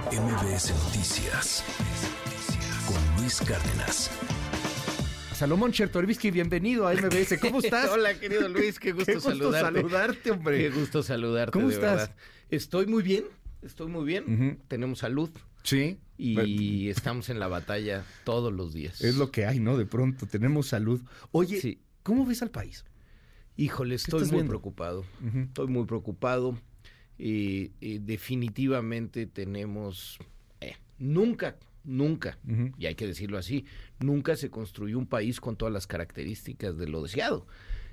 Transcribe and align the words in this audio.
MBS 0.00 0.72
Noticias 0.86 1.62
con 2.86 3.20
Luis 3.20 3.38
Cárdenas. 3.46 4.10
Salomón 5.34 5.70
Chertorivsky, 5.70 6.30
bienvenido 6.30 6.88
a 6.88 6.94
MBS. 6.94 7.36
¿Cómo 7.38 7.58
estás? 7.62 7.90
Hola, 7.90 8.18
querido 8.18 8.48
Luis, 8.48 8.78
qué 8.78 8.92
gusto, 8.92 9.04
Qué 9.04 9.14
gusto 9.16 9.30
saludarte. 9.32 9.80
saludarte, 9.82 10.30
hombre. 10.30 10.58
Qué 10.58 10.70
gusto 10.70 11.02
saludarte. 11.02 11.52
¿Cómo 11.52 11.68
de 11.68 11.74
estás? 11.74 11.96
verdad. 11.96 12.16
Estoy 12.48 12.86
muy 12.86 13.02
bien, 13.02 13.24
estoy 13.60 13.88
muy 13.88 14.06
bien. 14.06 14.62
Tenemos 14.66 15.00
salud 15.00 15.28
Sí. 15.62 15.98
y 16.16 16.88
estamos 16.88 17.28
en 17.28 17.38
la 17.38 17.48
batalla 17.48 18.02
todos 18.24 18.50
los 18.50 18.72
días. 18.72 19.02
Es 19.02 19.16
lo 19.16 19.30
que 19.30 19.44
hay, 19.44 19.60
¿no? 19.60 19.76
De 19.76 19.84
pronto 19.84 20.24
tenemos 20.26 20.68
salud. 20.68 21.02
Oye, 21.32 21.60
Sí. 21.60 21.82
¿cómo 22.02 22.24
ves 22.24 22.40
al 22.40 22.50
país? 22.50 22.86
Híjole, 23.58 23.96
estoy 23.96 24.20
muy 24.22 24.30
viendo? 24.30 24.48
preocupado. 24.48 25.04
Estoy 25.48 25.66
muy 25.66 25.84
preocupado. 25.84 26.58
Y 27.24 27.70
definitivamente 27.98 29.26
tenemos... 29.26 30.18
eh, 30.60 30.74
nunca, 30.98 31.56
nunca, 31.84 32.36
y 32.78 32.86
hay 32.86 32.96
que 32.96 33.06
decirlo 33.06 33.38
así, 33.38 33.64
nunca 34.00 34.34
se 34.34 34.50
construyó 34.50 34.98
un 34.98 35.06
país 35.06 35.40
con 35.40 35.56
todas 35.56 35.72
las 35.72 35.86
características 35.86 36.76
de 36.76 36.88
lo 36.88 37.02
deseado. 37.02 37.46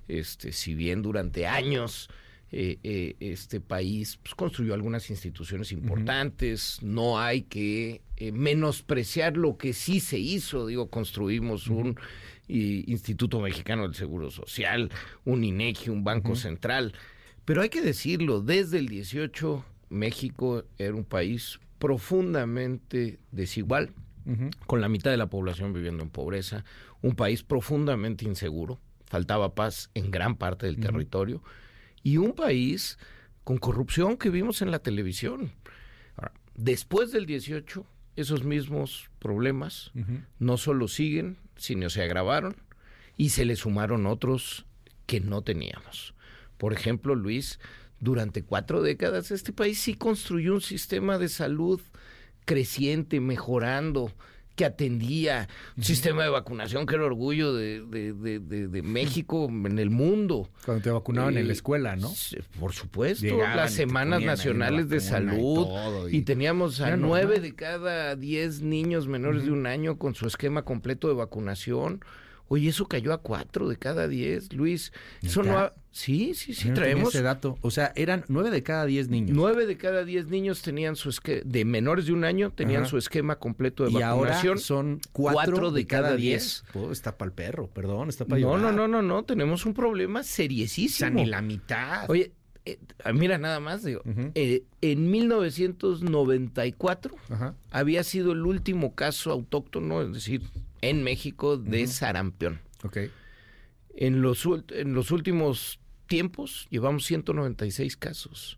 Este, 0.08 0.52
si 0.52 0.74
bien 0.74 1.04
durante 1.04 1.46
años 1.46 2.10
eh, 2.52 2.80
eh, 2.82 3.16
este 3.20 3.62
país 3.62 4.18
pues, 4.24 4.34
construyó 4.34 4.74
algunas 4.74 5.12
instituciones 5.12 5.72
importantes, 5.72 6.80
no 6.82 7.20
hay 7.20 7.44
que 7.44 8.02
eh, 8.18 8.32
menospreciar 8.32 9.38
lo 9.38 9.58
que 9.58 9.74
sí 9.74 10.00
se 10.00 10.18
hizo. 10.18 10.66
Digo, 10.66 10.90
construimos 10.90 11.68
un 11.68 12.00
Instituto 12.48 13.40
Mexicano 13.40 13.84
del 13.84 13.94
Seguro 13.94 14.32
Social, 14.32 14.90
un 15.24 15.44
INEGI, 15.44 15.92
un 15.92 16.04
Banco 16.04 16.36
Central. 16.36 16.94
Pero 17.46 17.62
hay 17.62 17.70
que 17.70 17.82
decirlo, 17.82 18.42
desde 18.42 18.80
el 18.80 18.88
18 18.88 19.66
México 19.90 20.64
era 20.78 20.94
un 20.96 21.04
país 21.04 21.60
profundamente 21.80 23.20
desigual, 23.32 23.92
con 24.68 24.80
la 24.80 24.90
mitad 24.90 25.10
de 25.10 25.18
la 25.18 25.30
población 25.30 25.74
viviendo 25.74 26.04
en 26.04 26.12
pobreza, 26.12 26.64
un 27.02 27.16
país 27.16 27.42
profundamente 27.42 28.26
inseguro, 28.26 28.80
faltaba 29.06 29.56
paz 29.56 29.90
en 29.96 30.12
gran 30.12 30.36
parte 30.36 30.68
del 30.68 30.80
territorio, 30.80 31.42
y 32.04 32.18
un 32.18 32.34
país 32.34 33.00
con 33.44 33.58
corrupción 33.58 34.18
que 34.18 34.30
vimos 34.30 34.62
en 34.62 34.70
la 34.70 34.80
televisión. 34.80 35.52
Ahora, 36.16 36.34
después 36.54 37.12
del 37.12 37.26
18, 37.26 37.84
esos 38.16 38.44
mismos 38.44 39.10
problemas 39.18 39.92
no 40.38 40.58
solo 40.58 40.88
siguen, 40.88 41.38
sino 41.56 41.90
se 41.90 42.04
agravaron, 42.04 42.56
y 43.18 43.30
se 43.30 43.46
le 43.46 43.56
sumaron 43.56 44.06
otros 44.06 44.66
que 45.08 45.20
no 45.22 45.42
teníamos. 45.42 46.14
Por 46.60 46.74
ejemplo, 46.74 47.16
Luis, 47.16 47.60
durante 48.00 48.44
cuatro 48.44 48.84
décadas 48.84 49.32
este 49.32 49.52
país 49.54 49.80
sí 49.80 49.96
construyó 49.96 50.54
un 50.54 50.62
sistema 50.62 51.18
de 51.18 51.30
salud 51.30 51.82
creciente, 52.46 53.20
mejorando, 53.20 54.12
que 54.56 54.66
atendía, 54.66 55.48
un 55.78 55.84
sistema 55.86 56.24
de 56.24 56.30
vacunación 56.30 56.86
que 56.86 56.96
era 56.96 57.06
orgullo 57.06 57.54
de, 57.54 57.82
de- 57.86 58.12
de- 58.12 58.40
de- 58.40 58.68
de 58.68 58.82
México 58.82 59.48
en 59.50 59.80
el 59.80 59.90
mundo. 59.90 60.50
Cuando 60.66 60.84
te 60.84 60.90
vacunaban 60.90 61.38
en 61.38 61.48
la 61.48 61.54
escuela, 61.54 61.96
¿no? 61.96 62.10
Por 62.60 62.74
supuesto, 62.74 63.24
Llegaban 63.26 63.56
las 63.56 63.72
semanas 63.74 64.20
nacionales 64.22 64.90
de 64.90 64.98
y 64.98 65.00
salud 65.00 65.64
todo, 65.66 66.10
y, 66.10 66.18
y- 66.18 66.22
teníamos 66.24 66.82
a 66.82 66.98
nueve 66.98 67.40
de 67.40 67.56
cada 67.56 68.16
diez 68.18 68.62
niños 68.62 69.08
menores 69.08 69.46
de 69.46 69.52
un 69.52 69.66
año 69.66 69.98
con 69.98 70.14
su 70.14 70.28
esquema 70.28 70.64
completo 70.64 71.08
de 71.08 71.14
vacunación. 71.14 72.02
Oye, 72.50 72.70
eso 72.70 72.88
cayó 72.88 73.14
a 73.14 73.20
cuatro 73.20 73.70
de 73.70 73.78
cada 73.78 74.08
diez, 74.08 74.52
Luis. 74.54 74.92
Eso 75.22 75.44
no 75.44 75.58
ha... 75.58 75.74
Sí, 75.92 76.34
sí, 76.36 76.54
sí, 76.54 76.68
no 76.70 76.76
traemos... 76.76 77.14
ese 77.16 77.24
dato. 77.24 77.58
O 77.62 77.72
sea, 77.72 77.92
eran 77.96 78.24
nueve 78.28 78.52
de 78.52 78.62
cada 78.64 78.86
diez 78.86 79.08
niños. 79.10 79.36
Nueve 79.36 79.66
de 79.66 79.78
cada 79.78 80.04
diez 80.04 80.28
niños 80.28 80.62
tenían 80.62 80.96
su 80.96 81.10
esquema, 81.10 81.42
de 81.46 81.66
menores 81.66 82.06
de 82.08 82.14
un 82.14 82.24
año, 82.26 82.52
tenían 82.52 82.82
Ajá. 82.84 82.90
su 82.92 82.98
esquema 82.98 83.38
completo 83.38 83.86
de 83.86 83.92
y 83.92 84.02
ahora 84.02 84.32
vacunación. 84.32 84.60
son 84.60 85.00
cuatro, 85.12 85.54
cuatro 85.54 85.72
de 85.72 85.88
cada 85.88 86.16
diez. 86.16 86.18
diez. 86.18 86.64
Pues, 86.74 86.92
está 86.92 87.18
para 87.18 87.30
el 87.30 87.34
perro, 87.34 87.68
perdón, 87.68 88.10
está 88.10 88.26
para 88.26 88.40
No, 88.42 88.58
llorar. 88.58 88.74
no, 88.74 88.88
no, 88.88 88.92
no, 89.02 89.02
no, 89.02 89.24
tenemos 89.24 89.66
un 89.66 89.74
problema 89.74 90.20
O 90.20 90.24
sea, 90.24 90.36
seriesísimo. 90.36 91.10
ni 91.12 91.26
la 91.26 91.42
mitad. 91.42 92.08
Oye, 92.10 92.32
eh, 92.66 92.78
mira 93.14 93.38
nada 93.40 93.60
más, 93.60 93.84
digo, 93.84 94.02
Ujú. 94.06 94.32
eh, 94.36 94.64
en 94.82 95.10
1994 95.12 97.16
Ajá. 97.30 97.56
había 97.72 98.04
sido 98.04 98.32
el 98.32 98.46
último 98.46 98.96
caso 98.96 99.32
autóctono, 99.32 100.02
es 100.02 100.14
decir, 100.14 100.42
en 100.82 101.04
México 101.04 101.58
de 101.58 101.88
sarampión. 101.88 102.62
Ok. 102.84 102.98
En 103.96 104.22
los, 104.22 104.48
en 104.70 104.94
los 104.94 105.12
últimos 105.12 105.80
tiempos 106.08 106.68
llevamos 106.70 107.06
196 107.06 107.98
casos. 107.98 108.58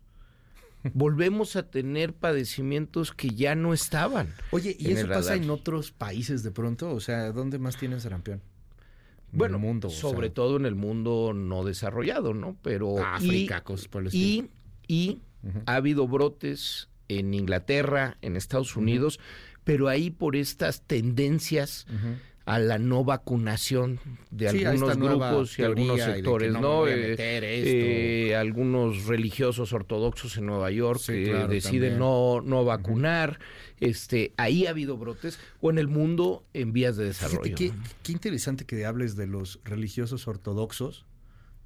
Volvemos 0.94 1.56
a 1.56 1.70
tener 1.70 2.12
padecimientos 2.12 3.12
que 3.12 3.30
ya 3.30 3.54
no 3.54 3.72
estaban. 3.72 4.32
Oye, 4.50 4.76
¿y 4.78 4.92
eso 4.92 5.08
pasa 5.08 5.34
en 5.36 5.48
otros 5.50 5.92
países 5.92 6.42
de 6.42 6.50
pronto? 6.50 6.90
O 6.92 7.00
sea, 7.00 7.30
¿dónde 7.32 7.58
más 7.58 7.76
tienen 7.76 8.00
sarampión? 8.00 8.40
En 9.32 9.38
Bueno, 9.38 9.56
el 9.56 9.62
mundo. 9.62 9.88
o 9.88 9.90
sobre 9.90 10.28
sea, 10.28 10.34
todo 10.34 10.56
en 10.56 10.66
el 10.66 10.74
mundo 10.74 11.32
no 11.34 11.64
desarrollado, 11.64 12.34
¿no? 12.34 12.56
Pero 12.62 12.98
África, 13.04 13.58
y- 13.58 13.62
cosas 13.62 13.88
por 13.88 14.02
el 14.06 14.14
y, 14.14 14.50
y 14.88 15.20
ha 15.66 15.76
habido 15.76 16.06
brotes 16.06 16.88
en 17.08 17.32
Inglaterra, 17.34 18.16
en 18.20 18.36
Estados 18.36 18.76
Unidos, 18.76 19.20
pero 19.64 19.88
ahí 19.88 20.10
por 20.10 20.36
estas 20.36 20.82
tendencias 20.82 21.86
a 22.44 22.58
la 22.58 22.78
no 22.78 23.04
vacunación 23.04 24.00
de 24.32 24.50
Sí, 24.50 24.64
algunos 24.64 24.96
grupos 24.96 25.58
y 25.58 25.62
algunos 25.62 25.98
y 25.98 26.02
sectores, 26.02 26.52
no 26.52 26.60
¿no? 26.60 26.88
Eh, 26.88 27.14
eh, 27.18 28.34
algunos 28.36 29.06
religiosos 29.06 29.72
ortodoxos 29.72 30.36
en 30.38 30.46
Nueva 30.46 30.70
York 30.72 30.98
Sí, 31.00 31.12
deciden 31.12 31.60
también. 31.92 31.98
no, 31.98 32.40
no 32.40 32.64
vacunar. 32.64 33.38
Este, 33.78 34.32
ahí 34.36 34.66
ha 34.66 34.70
habido 34.70 34.96
brotes 34.96 35.38
o 35.60 35.70
en 35.70 35.78
el 35.78 35.88
mundo 35.88 36.44
en 36.52 36.72
vías 36.72 36.96
de 36.96 37.12
Fíjate 37.12 37.26
desarrollo. 37.28 37.54
qué, 37.56 37.72
qué 38.02 38.12
interesante 38.12 38.64
que 38.64 38.84
hables 38.86 39.16
de 39.16 39.26
los 39.26 39.60
religiosos 39.64 40.26
ortodoxos. 40.28 41.04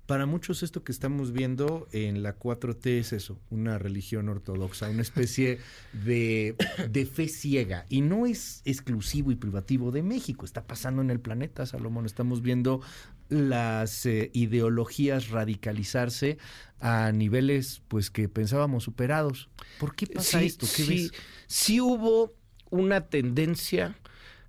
Para 0.06 0.26
muchos 0.26 0.62
esto 0.62 0.84
que 0.84 0.92
estamos 0.92 1.32
viendo 1.32 1.88
en 1.90 2.22
la 2.22 2.38
4T 2.38 3.00
es 3.00 3.12
eso, 3.12 3.40
una 3.50 3.76
religión 3.76 4.28
ortodoxa, 4.28 4.88
una 4.88 5.02
especie 5.02 5.58
de, 5.92 6.54
de 6.90 7.06
fe 7.06 7.26
ciega. 7.28 7.86
Y 7.88 8.02
no 8.02 8.24
es 8.24 8.62
exclusivo 8.64 9.32
y 9.32 9.36
privativo 9.36 9.90
de 9.90 10.02
México, 10.02 10.44
está 10.44 10.64
pasando 10.64 11.02
en 11.02 11.10
el 11.10 11.18
planeta, 11.18 11.66
Salomón. 11.66 12.06
Estamos 12.06 12.40
viendo 12.40 12.82
las 13.28 14.06
eh, 14.06 14.30
ideologías 14.32 15.30
radicalizarse 15.30 16.38
a 16.80 17.10
niveles 17.12 17.82
pues 17.88 18.10
que 18.10 18.28
pensábamos 18.28 18.84
superados. 18.84 19.48
¿Por 19.80 19.96
qué 19.96 20.06
pasa 20.06 20.38
sí, 20.38 20.46
esto? 20.46 20.66
¿Qué 20.66 20.82
sí, 20.82 20.88
ves? 20.88 21.12
sí 21.46 21.80
hubo 21.80 22.32
una 22.70 23.08
tendencia 23.08 23.96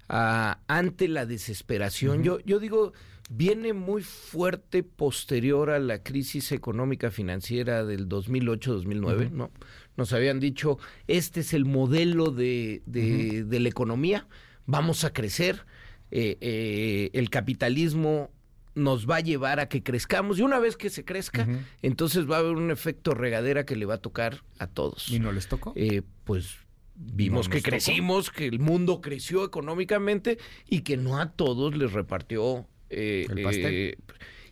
ante 0.08 1.08
la 1.08 1.26
desesperación. 1.26 2.24
yo, 2.24 2.40
yo 2.46 2.60
digo, 2.60 2.94
viene 3.30 3.74
muy 3.74 4.04
fuerte 4.04 4.84
posterior 4.84 5.70
a 5.70 5.80
la 5.80 6.02
crisis 6.04 6.52
económica 6.52 7.12
financiera 7.12 7.84
del 7.84 8.08
2008-2009, 8.08 9.32
¿no? 9.32 9.52
Nos 9.98 10.14
habían 10.14 10.40
dicho, 10.40 10.78
este 11.08 11.42
es 11.42 11.54
el 11.54 11.66
modelo 11.66 12.32
de, 12.32 12.82
de- 12.86 13.44
de 13.44 13.60
la 13.60 13.68
economía, 13.70 14.28
vamos 14.66 15.04
a 15.04 15.12
crecer, 15.12 15.66
eh, 16.12 16.38
eh, 16.40 17.10
el 17.14 17.30
capitalismo 17.30 18.32
nos 18.76 19.10
va 19.10 19.16
a 19.18 19.20
llevar 19.22 19.60
a 19.60 19.68
que 19.70 19.82
crezcamos 19.82 20.38
y 20.38 20.44
una 20.44 20.60
vez 20.60 20.78
que 20.78 20.92
se 20.92 21.04
crezca, 21.04 21.48
entonces 21.82 22.30
va 22.30 22.36
a 22.36 22.40
haber 22.40 22.52
un 22.54 22.70
efecto 22.70 23.16
regadera 23.16 23.66
que 23.66 23.76
le 23.76 23.88
va 23.88 23.96
a 23.96 23.98
tocar 23.98 24.44
a 24.60 24.68
todos. 24.68 25.10
¿Y 25.10 25.20
no 25.20 25.32
les 25.32 25.48
tocó? 25.48 25.74
Eh, 25.76 26.04
pues 26.26 26.58
vimos 26.98 27.48
No 27.48 27.52
que 27.54 27.60
tocó. 27.60 27.70
crecimos, 27.70 28.32
que 28.32 28.48
el 28.48 28.60
mundo 28.60 29.02
creció 29.02 29.46
económicamente 29.46 30.38
y 30.68 30.82
que 30.82 30.98
no 30.98 31.20
a 31.20 31.32
todos 31.32 31.78
les 31.78 31.94
repartió 31.94 32.68
eh, 32.90 33.26
El 33.30 33.44
pastel. 33.44 33.74
eh, 33.74 33.98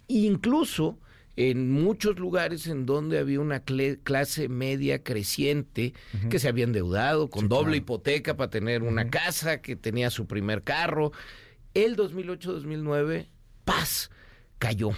incluso 0.08 1.00
en 1.38 1.70
muchos 1.72 2.18
lugares 2.18 2.66
en 2.68 2.86
donde 2.86 3.20
había 3.20 3.42
una 3.42 3.62
clase 3.62 4.48
media 4.48 5.04
creciente 5.04 5.94
que 6.30 6.40
se 6.40 6.48
había 6.48 6.64
endeudado 6.64 7.30
con 7.30 7.42
Sí, 7.42 7.48
doble 7.50 7.64
claro. 7.72 7.76
hipoteca 7.78 8.38
para 8.38 8.50
tener 8.50 8.84
una 8.84 9.10
casa, 9.10 9.62
que 9.62 9.76
tenía 9.76 10.10
su 10.12 10.28
primer 10.28 10.64
carro. 10.64 11.12
El 11.74 11.98
2008-2009, 11.98 13.28
paz, 13.66 14.12
cayó. 14.66 14.92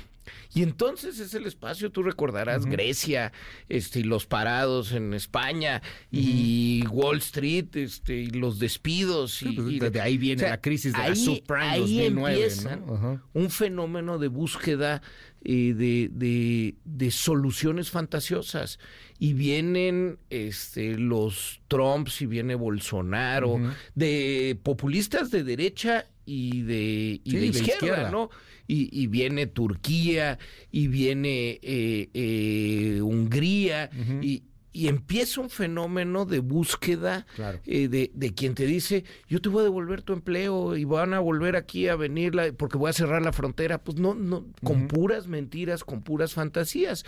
Y 0.53 0.61
entonces 0.63 1.19
es 1.19 1.33
el 1.35 1.45
espacio, 1.45 1.89
tú 1.91 2.03
recordarás, 2.03 2.65
Grecia, 2.65 3.31
este, 3.69 3.99
y 3.99 4.03
los 4.03 4.25
parados 4.25 4.91
en 4.91 5.13
España, 5.13 5.81
y 6.11 6.83
Wall 6.87 7.17
Street, 7.19 7.67
este, 7.75 8.15
y 8.23 8.27
los 8.31 8.59
despidos. 8.59 9.41
y, 9.43 9.49
Sí, 9.49 9.51
pues, 9.55 9.67
y- 9.73 9.79
de- 9.79 10.01
ahí 10.01 10.17
viene 10.17 10.41
o 10.41 10.45
sea, 10.45 10.49
la 10.51 10.61
crisis 10.61 10.91
de 10.93 10.99
la 10.99 11.05
ahí- 11.05 11.15
subprime 11.15 11.61
ahí 11.61 11.79
2009, 11.79 12.33
empiezan 12.33 12.85
¿no? 12.85 12.95
Ajá. 12.95 13.23
un 13.33 13.49
fenómeno 13.49 14.17
de 14.17 14.27
búsqueda 14.27 15.01
eh, 15.45 15.73
de, 15.73 16.09
de- 16.11 16.75
de 16.83 17.11
soluciones 17.11 17.89
fantasiosas. 17.89 18.79
Y 19.19 19.31
vienen 19.33 20.17
este, 20.29 20.97
los 20.97 21.61
Trumps 21.69 22.21
y 22.21 22.25
viene 22.25 22.55
Bolsonaro, 22.55 23.57
de 23.95 24.57
populistas 24.61 25.31
de 25.31 25.43
derecha 25.43 26.05
y 26.25 26.63
de, 26.63 27.21
y 27.23 27.29
Sí, 27.31 27.35
de 27.35 27.39
de 27.39 27.45
izquierda, 27.47 27.73
izquierda. 27.75 28.11
¿no? 28.11 28.29
Y, 28.67 28.89
y 28.91 29.07
viene 29.07 29.47
Turquía, 29.47 30.37
y 30.71 30.87
viene 30.87 31.59
eh, 31.61 32.09
eh, 32.13 33.01
Hungría, 33.01 33.89
y, 34.21 34.43
y 34.73 34.89
empieza 34.89 35.41
un 35.41 35.49
fenómeno 35.49 36.25
de 36.25 36.39
búsqueda 36.39 37.25
Claro. 37.35 37.59
eh, 37.65 37.87
de, 37.87 38.11
de 38.13 38.33
quien 38.35 38.53
te 38.53 38.65
dice, 38.65 39.05
yo 39.27 39.41
te 39.41 39.49
voy 39.49 39.61
a 39.61 39.63
devolver 39.63 40.01
tu 40.03 40.13
empleo 40.13 40.75
y 40.75 40.83
van 40.83 41.13
a 41.15 41.19
volver 41.19 41.55
aquí 41.55 41.87
a 41.87 41.95
venir 41.95 42.35
la- 42.35 42.51
porque 42.51 42.77
voy 42.77 42.89
a 42.89 42.93
cerrar 42.93 43.21
la 43.23 43.31
frontera. 43.33 43.77
Pues 43.83 43.97
no, 43.97 44.13
no, 44.13 44.45
con 44.63 44.87
puras 44.87 45.27
mentiras, 45.27 45.83
con 45.83 46.03
puras 46.03 46.33
fantasías. 46.33 47.05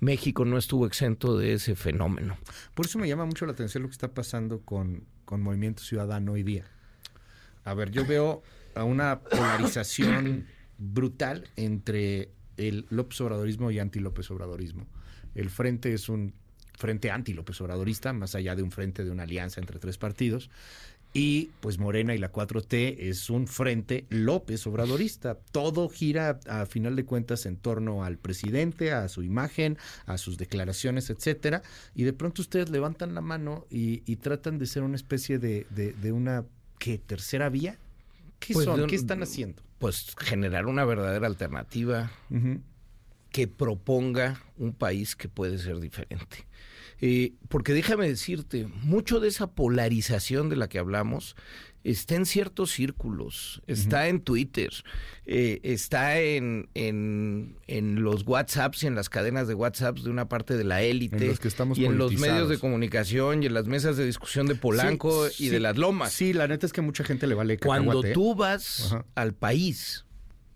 México 0.00 0.44
no 0.44 0.58
estuvo 0.58 0.84
exento 0.86 1.36
de 1.38 1.52
ese 1.52 1.76
fenómeno. 1.76 2.38
Por 2.74 2.86
eso 2.86 2.98
me 2.98 3.06
llama 3.06 3.24
mucho 3.26 3.46
la 3.46 3.52
atención 3.52 3.82
lo 3.84 3.88
que 3.88 3.92
está 3.92 4.08
pasando 4.14 4.60
con, 4.62 5.04
con 5.24 5.42
Movimiento 5.42 5.82
Ciudadano 5.84 6.32
hoy 6.32 6.42
día. 6.42 6.64
A 7.64 7.74
ver, 7.74 7.90
yo 7.92 8.04
veo 8.04 8.42
a 8.74 8.82
una 8.82 9.20
polarización 9.20 10.46
brutal 10.82 11.48
entre 11.56 12.30
el 12.56 12.86
López 12.90 13.20
Obradorismo 13.20 13.70
y 13.70 13.78
anti-López 13.78 14.30
Obradorismo. 14.30 14.86
El 15.34 15.48
frente 15.50 15.94
es 15.94 16.08
un 16.08 16.34
frente 16.76 17.10
anti-López 17.10 17.60
Obradorista, 17.60 18.12
más 18.12 18.34
allá 18.34 18.56
de 18.56 18.62
un 18.62 18.70
frente 18.72 19.04
de 19.04 19.10
una 19.10 19.22
alianza 19.22 19.60
entre 19.60 19.78
tres 19.78 19.98
partidos. 19.98 20.50
Y 21.14 21.50
pues 21.60 21.78
Morena 21.78 22.14
y 22.14 22.18
la 22.18 22.32
4T 22.32 22.96
es 22.98 23.28
un 23.28 23.46
frente 23.46 24.06
López 24.08 24.66
Obradorista. 24.66 25.34
Todo 25.52 25.88
gira 25.90 26.40
a 26.48 26.64
final 26.64 26.96
de 26.96 27.04
cuentas 27.04 27.44
en 27.44 27.56
torno 27.58 28.02
al 28.02 28.16
presidente, 28.16 28.92
a 28.92 29.08
su 29.08 29.22
imagen, 29.22 29.76
a 30.06 30.16
sus 30.16 30.38
declaraciones, 30.38 31.10
etcétera. 31.10 31.62
Y 31.94 32.04
de 32.04 32.14
pronto 32.14 32.40
ustedes 32.40 32.70
levantan 32.70 33.14
la 33.14 33.20
mano 33.20 33.66
y, 33.70 33.98
tratan 34.16 34.58
de 34.58 34.64
ser 34.66 34.82
una 34.84 34.96
especie 34.96 35.38
de, 35.38 35.66
de- 35.70 35.92
de 35.92 36.12
una 36.12 36.46
¿qué? 36.78 36.96
tercera 36.98 37.50
vía. 37.50 37.78
¿Qué 38.46 38.54
Pues, 38.54 38.66
están 38.92 39.22
haciendo? 39.22 39.62
Pues 39.78 40.14
generar 40.18 40.66
una 40.66 40.84
verdadera 40.84 41.26
alternativa 41.26 42.10
que 43.30 43.48
proponga 43.48 44.42
un 44.56 44.74
país 44.74 45.16
que 45.16 45.28
puede 45.28 45.58
ser 45.58 45.80
diferente. 45.80 46.46
Eh, 47.04 47.32
porque 47.48 47.74
déjame 47.74 48.06
decirte, 48.08 48.68
mucho 48.82 49.18
de 49.18 49.26
esa 49.26 49.50
polarización 49.50 50.48
de 50.48 50.54
la 50.54 50.68
que 50.68 50.78
hablamos 50.78 51.34
está 51.82 52.14
en 52.14 52.26
ciertos 52.26 52.70
círculos, 52.70 53.60
está 53.66 54.06
en 54.06 54.20
Twitter, 54.20 54.70
eh, 55.26 55.58
está 55.64 56.20
en, 56.20 56.68
en, 56.74 57.58
en 57.66 58.04
los 58.04 58.24
WhatsApps 58.24 58.84
y 58.84 58.86
en 58.86 58.94
las 58.94 59.08
cadenas 59.08 59.48
de 59.48 59.54
WhatsApps 59.54 60.04
de 60.04 60.10
una 60.10 60.28
parte 60.28 60.56
de 60.56 60.62
la 60.62 60.82
élite 60.82 61.16
En 61.16 61.26
los 61.26 61.40
que 61.40 61.48
estamos 61.48 61.76
y 61.76 61.86
en 61.86 61.98
los 61.98 62.12
medios 62.20 62.48
de 62.48 62.58
comunicación 62.58 63.42
y 63.42 63.46
en 63.46 63.54
las 63.54 63.66
mesas 63.66 63.96
de 63.96 64.06
discusión 64.06 64.46
de 64.46 64.54
Polanco 64.54 65.28
Sí, 65.28 65.46
y 65.46 65.48
de 65.48 65.58
las 65.58 65.76
lomas. 65.76 66.12
Sí, 66.12 66.32
la 66.32 66.46
neta 66.46 66.66
es 66.66 66.72
que 66.72 66.82
mucha 66.82 67.02
gente 67.02 67.26
le 67.26 67.34
vale 67.34 67.58
Cuando 67.58 67.86
cacahuate, 67.90 68.10
¿eh? 68.10 68.14
tú 68.14 68.36
vas 68.36 68.92
Ajá. 68.92 69.04
al 69.16 69.34
país, 69.34 70.04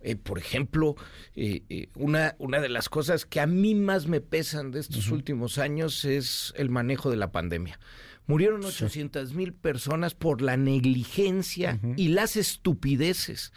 eh, 0.00 0.16
por 0.16 0.38
ejemplo, 0.38 0.94
eh, 1.34 1.62
eh, 1.68 1.88
una, 1.96 2.36
una 2.38 2.60
de 2.60 2.68
las 2.68 2.88
cosas 2.88 3.26
que 3.26 3.40
a 3.40 3.46
mí 3.46 3.74
más 3.74 4.06
me 4.06 4.20
pesan 4.20 4.70
de 4.70 4.80
estos 4.80 5.10
últimos 5.10 5.58
años 5.58 6.04
es 6.04 6.52
el 6.56 6.70
manejo 6.70 7.10
de 7.10 7.16
la 7.16 7.32
pandemia. 7.32 7.78
Murieron 8.26 8.64
800 8.64 9.34
mil 9.34 9.52
personas 9.52 10.14
por 10.14 10.42
la 10.42 10.56
negligencia 10.56 11.78
y 11.96 12.08
las 12.08 12.36
estupideces. 12.36 13.52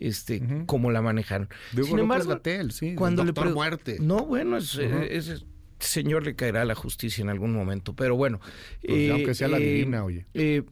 Este, 0.00 0.40
como 0.66 0.92
la 0.92 1.02
manejaron. 1.02 1.48
De 1.72 1.82
Sin 1.82 1.98
embargo, 1.98 2.28
Gatell, 2.30 2.70
sí, 2.70 2.94
cuando 2.94 3.24
le 3.24 3.32
Muerte. 3.32 3.96
No, 4.00 4.24
bueno, 4.24 4.56
es, 4.56 4.76
ese 4.76 5.44
señor 5.80 6.24
le 6.24 6.36
caerá 6.36 6.62
a 6.62 6.64
la 6.64 6.74
justicia 6.74 7.22
en 7.22 7.30
algún 7.30 7.52
momento, 7.52 7.94
pero 7.94 8.16
bueno. 8.16 8.40
Pues, 8.86 9.10
aunque 9.10 9.34
sea 9.34 9.48
la 9.48 9.58
divina, 9.58 10.04
oye. 10.04 10.26
eh, 10.34 10.62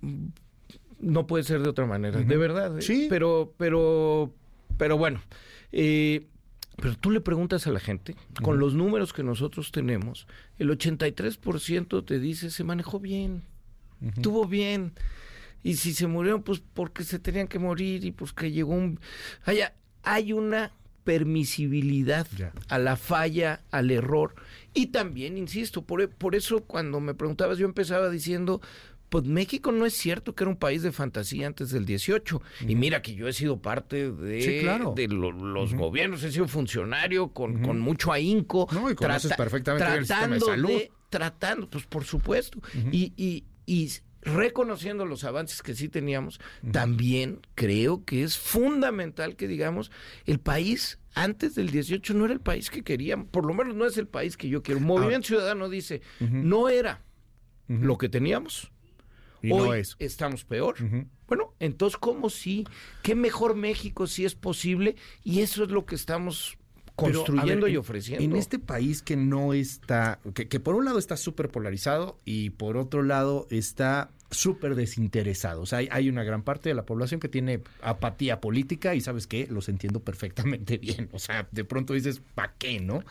no 0.98 1.26
puede 1.26 1.44
ser 1.44 1.62
de 1.62 1.68
otra 1.68 1.86
manera, 1.86 2.20
de 2.20 2.36
verdad. 2.36 2.80
Sí. 2.80 3.06
Pero, 3.08 3.54
pero, 3.56 4.34
pero 4.76 4.96
bueno. 4.96 5.22
eh, 5.72 6.26
pero 6.78 6.94
tú 6.94 7.10
le 7.10 7.22
preguntas 7.22 7.66
a 7.66 7.70
la 7.70 7.80
gente, 7.80 8.14
con 8.42 8.58
los 8.58 8.74
números 8.74 9.14
que 9.14 9.22
nosotros 9.22 9.72
tenemos, 9.72 10.26
el 10.58 10.68
83% 10.68 12.04
te 12.04 12.18
dice 12.20 12.50
se 12.50 12.64
manejó 12.64 13.00
bien, 13.00 13.44
estuvo 14.02 14.46
bien. 14.46 14.92
Y 15.62 15.76
si 15.76 15.94
se 15.94 16.06
murieron, 16.06 16.42
pues 16.42 16.60
porque 16.74 17.02
se 17.02 17.18
tenían 17.18 17.48
que 17.48 17.58
morir 17.58 18.04
y 18.04 18.12
pues 18.12 18.32
que 18.34 18.52
llegó 18.52 18.74
un... 18.74 19.00
Hay, 19.46 19.60
hay 20.02 20.32
una 20.34 20.70
permisibilidad 21.04 22.26
Ya. 22.36 22.52
a 22.68 22.78
la 22.78 22.96
falla, 22.96 23.62
al 23.70 23.90
error. 23.90 24.34
Y 24.74 24.88
también, 24.88 25.38
insisto, 25.38 25.82
por, 25.82 26.02
e- 26.02 26.08
por 26.08 26.34
eso 26.34 26.60
cuando 26.64 27.00
me 27.00 27.14
preguntabas, 27.14 27.58
yo 27.58 27.66
empezaba 27.66 28.10
diciendo, 28.10 28.60
pues 29.08 29.24
México 29.24 29.72
no 29.72 29.86
es 29.86 29.94
cierto 29.94 30.34
que 30.34 30.44
era 30.44 30.50
un 30.50 30.56
país 30.56 30.82
de 30.82 30.92
fantasía 30.92 31.46
antes 31.46 31.70
del 31.70 31.84
18. 31.84 32.42
Y 32.66 32.74
mira 32.74 33.02
que 33.02 33.14
yo 33.14 33.28
he 33.28 33.32
sido 33.32 33.60
parte 33.62 34.10
de, 34.10 34.40
Sí, 34.42 34.58
claro. 34.60 34.92
de 34.96 35.08
lo- 35.08 35.32
los 35.32 35.74
gobiernos, 35.74 36.22
he 36.24 36.32
sido 36.32 36.48
funcionario 36.48 37.28
con, 37.28 37.62
con 37.62 37.78
mucho 37.80 38.12
ahínco. 38.12 38.68
No, 38.72 38.90
y 38.90 38.94
conoces 38.94 39.32
perfectamente 39.36 39.84
bien 39.86 39.98
el 39.98 40.06
sistema 40.06 40.22
de 40.34 40.38
tratando 40.38 40.46
salud. 40.68 40.82
tratando, 41.10 41.70
pues 41.70 41.84
por 41.86 42.04
supuesto. 42.04 42.60
y, 42.92 43.12
y, 43.16 43.44
y 43.66 43.90
reconociendo 44.22 45.06
los 45.06 45.22
avances 45.22 45.62
que 45.62 45.74
sí 45.76 45.88
teníamos, 45.88 46.40
también 46.72 47.40
creo 47.54 48.04
que 48.04 48.24
es 48.24 48.36
fundamental 48.36 49.36
que 49.36 49.46
digamos, 49.46 49.92
el 50.24 50.40
país 50.40 50.98
antes 51.14 51.54
del 51.54 51.70
18 51.70 52.12
no 52.14 52.24
era 52.24 52.34
el 52.34 52.40
país 52.40 52.68
que 52.68 52.82
queríamos, 52.82 53.28
por 53.28 53.46
lo 53.46 53.54
menos 53.54 53.74
no 53.76 53.86
es 53.86 53.96
el 53.98 54.08
país 54.08 54.36
que 54.36 54.48
yo 54.48 54.62
quiero. 54.64 54.80
Movimiento 54.80 55.28
Ciudadano 55.28 55.68
dice, 55.68 56.02
no 56.20 56.68
era 56.68 57.02
lo 57.68 57.96
que 57.98 58.08
teníamos. 58.08 58.70
Y 59.46 59.52
Hoy 59.52 59.68
no 59.68 59.74
es. 59.74 59.96
estamos 59.98 60.44
peor. 60.44 60.76
Bueno, 61.28 61.54
entonces, 61.60 61.96
¿cómo 61.98 62.30
sí? 62.30 62.66
¿Qué 63.02 63.14
mejor 63.14 63.54
México 63.56 64.06
si 64.06 64.24
es 64.24 64.34
posible? 64.34 64.96
Y 65.24 65.40
eso 65.40 65.64
es 65.64 65.70
lo 65.70 65.86
que 65.86 65.94
estamos 65.94 66.56
construyendo 66.94 67.64
ver, 67.66 67.72
y 67.72 67.74
en- 67.74 67.78
ofreciendo. 67.80 68.24
En 68.24 68.36
este 68.36 68.58
país 68.58 69.02
que 69.02 69.16
no 69.16 69.52
está, 69.52 70.18
que, 70.34 70.48
que 70.48 70.60
por 70.60 70.74
un 70.76 70.84
lado 70.86 70.98
está 70.98 71.16
súper 71.16 71.50
polarizado 71.50 72.18
y 72.24 72.50
por 72.50 72.76
otro 72.78 73.02
lado 73.02 73.46
está 73.50 74.10
súper 74.30 74.74
desinteresado. 74.74 75.60
O 75.62 75.66
sea, 75.66 75.78
hay, 75.80 75.88
hay 75.92 76.08
una 76.08 76.24
gran 76.24 76.42
parte 76.42 76.68
de 76.70 76.74
la 76.74 76.86
población 76.86 77.20
que 77.20 77.28
tiene 77.28 77.60
apatía 77.82 78.40
política 78.40 78.94
y 78.94 79.00
sabes 79.00 79.26
qué, 79.26 79.46
los 79.50 79.68
entiendo 79.68 80.00
perfectamente 80.00 80.78
bien. 80.78 81.08
O 81.12 81.18
sea, 81.18 81.46
de 81.52 81.64
pronto 81.64 81.92
dices, 81.92 82.22
¿para 82.34 82.54
qué, 82.58 82.80
no? 82.80 83.04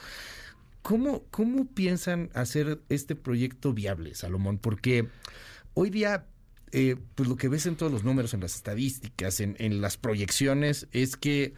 ¿Cómo, 0.82 1.24
¿Cómo 1.32 1.66
piensan 1.68 2.30
hacer 2.34 2.80
este 2.90 3.16
proyecto 3.16 3.74
viable, 3.74 4.14
Salomón? 4.14 4.58
Porque 4.60 5.08
hoy 5.76 5.92
día, 5.92 6.26
eh, 6.72 6.96
pues 7.14 7.30
lo 7.30 7.36
que 7.36 7.48
ves 7.48 7.68
en 7.68 7.76
todos 7.76 7.92
los 7.92 8.04
números, 8.04 8.34
en 8.34 8.40
las 8.42 8.56
estadísticas, 8.56 9.40
en, 9.40 9.56
en 9.60 9.80
las 9.82 9.98
proyecciones, 9.98 10.88
es 10.92 11.16
que 11.16 11.54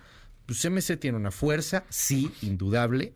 pues, 0.45 0.63
MC 0.69 0.97
tiene 0.99 1.17
una 1.17 1.31
fuerza, 1.31 1.85
sí, 1.89 2.29
indudable, 2.41 3.13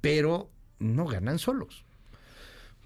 pero 0.00 0.50
no 0.78 1.06
ganan 1.06 1.38
solos. 1.38 1.84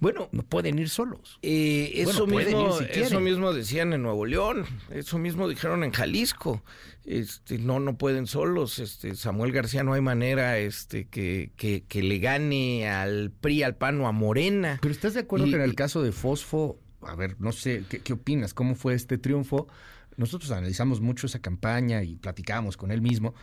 Bueno, 0.01 0.29
No 0.33 0.43
pueden 0.43 0.81
ir 0.81 0.89
solos. 0.89 1.39
Eh, 1.43 1.93
eso, 1.95 2.27
Bueno, 2.27 2.41
mismo, 2.51 2.77
si 2.79 2.85
eso 3.01 3.21
mismo 3.21 3.53
decían 3.53 3.93
en 3.93 4.03
Nuevo 4.03 4.27
León, 4.27 4.65
eso 4.91 5.17
mismo 5.17 5.49
dijeron 5.49 5.85
en 5.85 5.93
Jalisco. 5.93 6.65
Este, 7.05 7.59
no, 7.59 7.79
no 7.79 7.97
pueden 7.97 8.27
solos. 8.27 8.81
Este, 8.81 9.15
Samuel 9.15 9.53
García 9.53 9.85
no 9.85 9.93
hay 9.93 10.01
manera 10.01 10.59
este, 10.59 11.07
que, 11.07 11.53
que, 11.55 11.85
que 11.87 12.03
le 12.03 12.19
gane 12.19 12.89
al 12.91 13.31
PRI, 13.31 13.63
al 13.63 13.77
PAN 13.77 14.01
o 14.01 14.09
a 14.09 14.13
Morena. 14.13 14.81
Pero 14.83 14.91
¿estás 14.93 15.15
de 15.15 15.21
acuerdo 15.21 15.47
Y- 15.47 15.51
que 15.51 15.57
en 15.57 15.63
el 15.63 15.77
caso 15.77 16.03
de 16.03 16.11
Fosfo, 16.11 16.81
a 17.07 17.15
ver, 17.15 17.37
no 17.41 17.53
sé, 17.53 17.85
¿qué, 17.89 18.13
opinas? 18.13 18.55
¿Cómo 18.55 18.75
fue 18.75 18.95
este 18.95 19.19
triunfo? 19.19 19.69
Nosotros 20.17 20.51
analizamos 20.51 21.01
mucho 21.01 21.27
esa 21.27 21.41
campaña 21.41 22.03
y 22.03 22.17
platicábamos 22.17 22.77
con 22.77 22.91
él 22.91 23.01
mismo. 23.01 23.35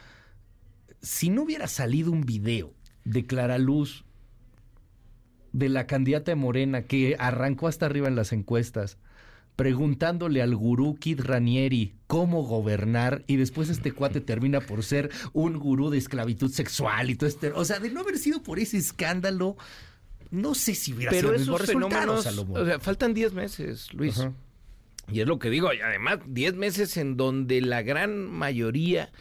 Si 1.02 1.30
no 1.30 1.44
hubiera 1.44 1.68
salido 1.68 2.12
un 2.12 2.22
video 2.22 2.74
de 3.06 3.26
Clara 3.26 3.58
Luz, 3.58 4.06
de 5.52 5.70
la 5.70 5.88
candidata 5.88 6.32
de 6.32 6.36
Morena, 6.36 6.84
que 6.84 7.16
arrancó 7.20 7.68
hasta 7.68 7.86
arriba 7.86 8.08
en 8.08 8.16
las 8.16 8.34
encuestas, 8.34 8.98
preguntándole 9.56 10.42
al 10.42 10.56
gurú 10.56 10.96
Kid 10.96 11.20
Ranieri 11.20 11.96
cómo 12.08 12.44
gobernar 12.44 13.26
y 13.28 13.36
después 13.36 13.68
este 13.68 13.92
cuate 13.92 14.22
termina 14.22 14.62
por 14.62 14.84
ser 14.84 15.10
un 15.34 15.58
gurú 15.60 15.90
de 15.90 15.98
esclavitud 15.98 16.50
sexual 16.50 17.10
y 17.10 17.16
todo 17.16 17.28
este... 17.28 17.52
O 17.52 17.66
sea, 17.66 17.80
de 17.80 17.90
no 17.90 18.00
haber 18.00 18.18
sido 18.18 18.42
por 18.42 18.60
ese 18.60 18.78
escándalo, 18.78 19.58
no 20.32 20.54
sé 20.56 20.76
si 20.76 20.94
hubiera 20.94 21.12
Pero 21.12 21.30
sido 21.30 21.34
el 21.34 21.40
mismo 21.40 21.56
esos 21.56 21.68
resultado, 21.68 22.02
fenómenos, 22.02 22.24
Salomón. 22.24 22.62
o 22.62 22.66
sea, 22.66 22.80
faltan 22.80 23.14
10 23.14 23.34
meses, 23.34 23.94
Luis. 23.94 24.20
Ajá. 24.20 24.34
Y 25.12 25.22
es 25.22 25.28
lo 25.28 25.40
que 25.40 25.50
digo, 25.50 25.74
y 25.74 25.80
además 25.80 26.20
10 26.28 26.56
meses 26.56 26.98
en 26.98 27.18
donde 27.18 27.62
la 27.62 27.82
gran 27.82 28.30
mayoría 28.30 29.12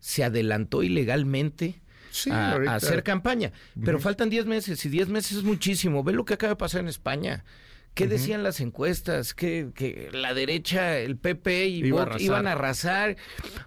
se 0.00 0.24
adelantó 0.24 0.82
ilegalmente 0.82 1.80
Sí, 2.10 2.30
a, 2.30 2.54
hacer 2.74 3.02
campaña. 3.02 3.52
Pero 3.84 4.00
faltan 4.00 4.30
10 4.30 4.46
meses 4.46 4.84
y 4.84 4.88
10 4.88 5.08
meses 5.08 5.38
es 5.38 5.44
muchísimo. 5.44 6.02
Ve 6.02 6.12
lo 6.12 6.24
que 6.24 6.34
acaba 6.34 6.54
de 6.54 6.56
pasar 6.56 6.80
en 6.80 6.88
España. 6.88 7.44
¿Qué 7.98 8.06
decían 8.06 8.42
las 8.42 8.60
encuestas? 8.60 9.34
Que, 9.34 9.68
que 9.74 10.08
la 10.12 10.32
derecha, 10.34 10.98
el 10.98 11.16
PP 11.16 11.66
y 11.68 11.84
Iba 11.86 12.04
Vox 12.06 12.22
iban 12.22 12.46
a 12.46 12.52
arrasar. 12.52 13.16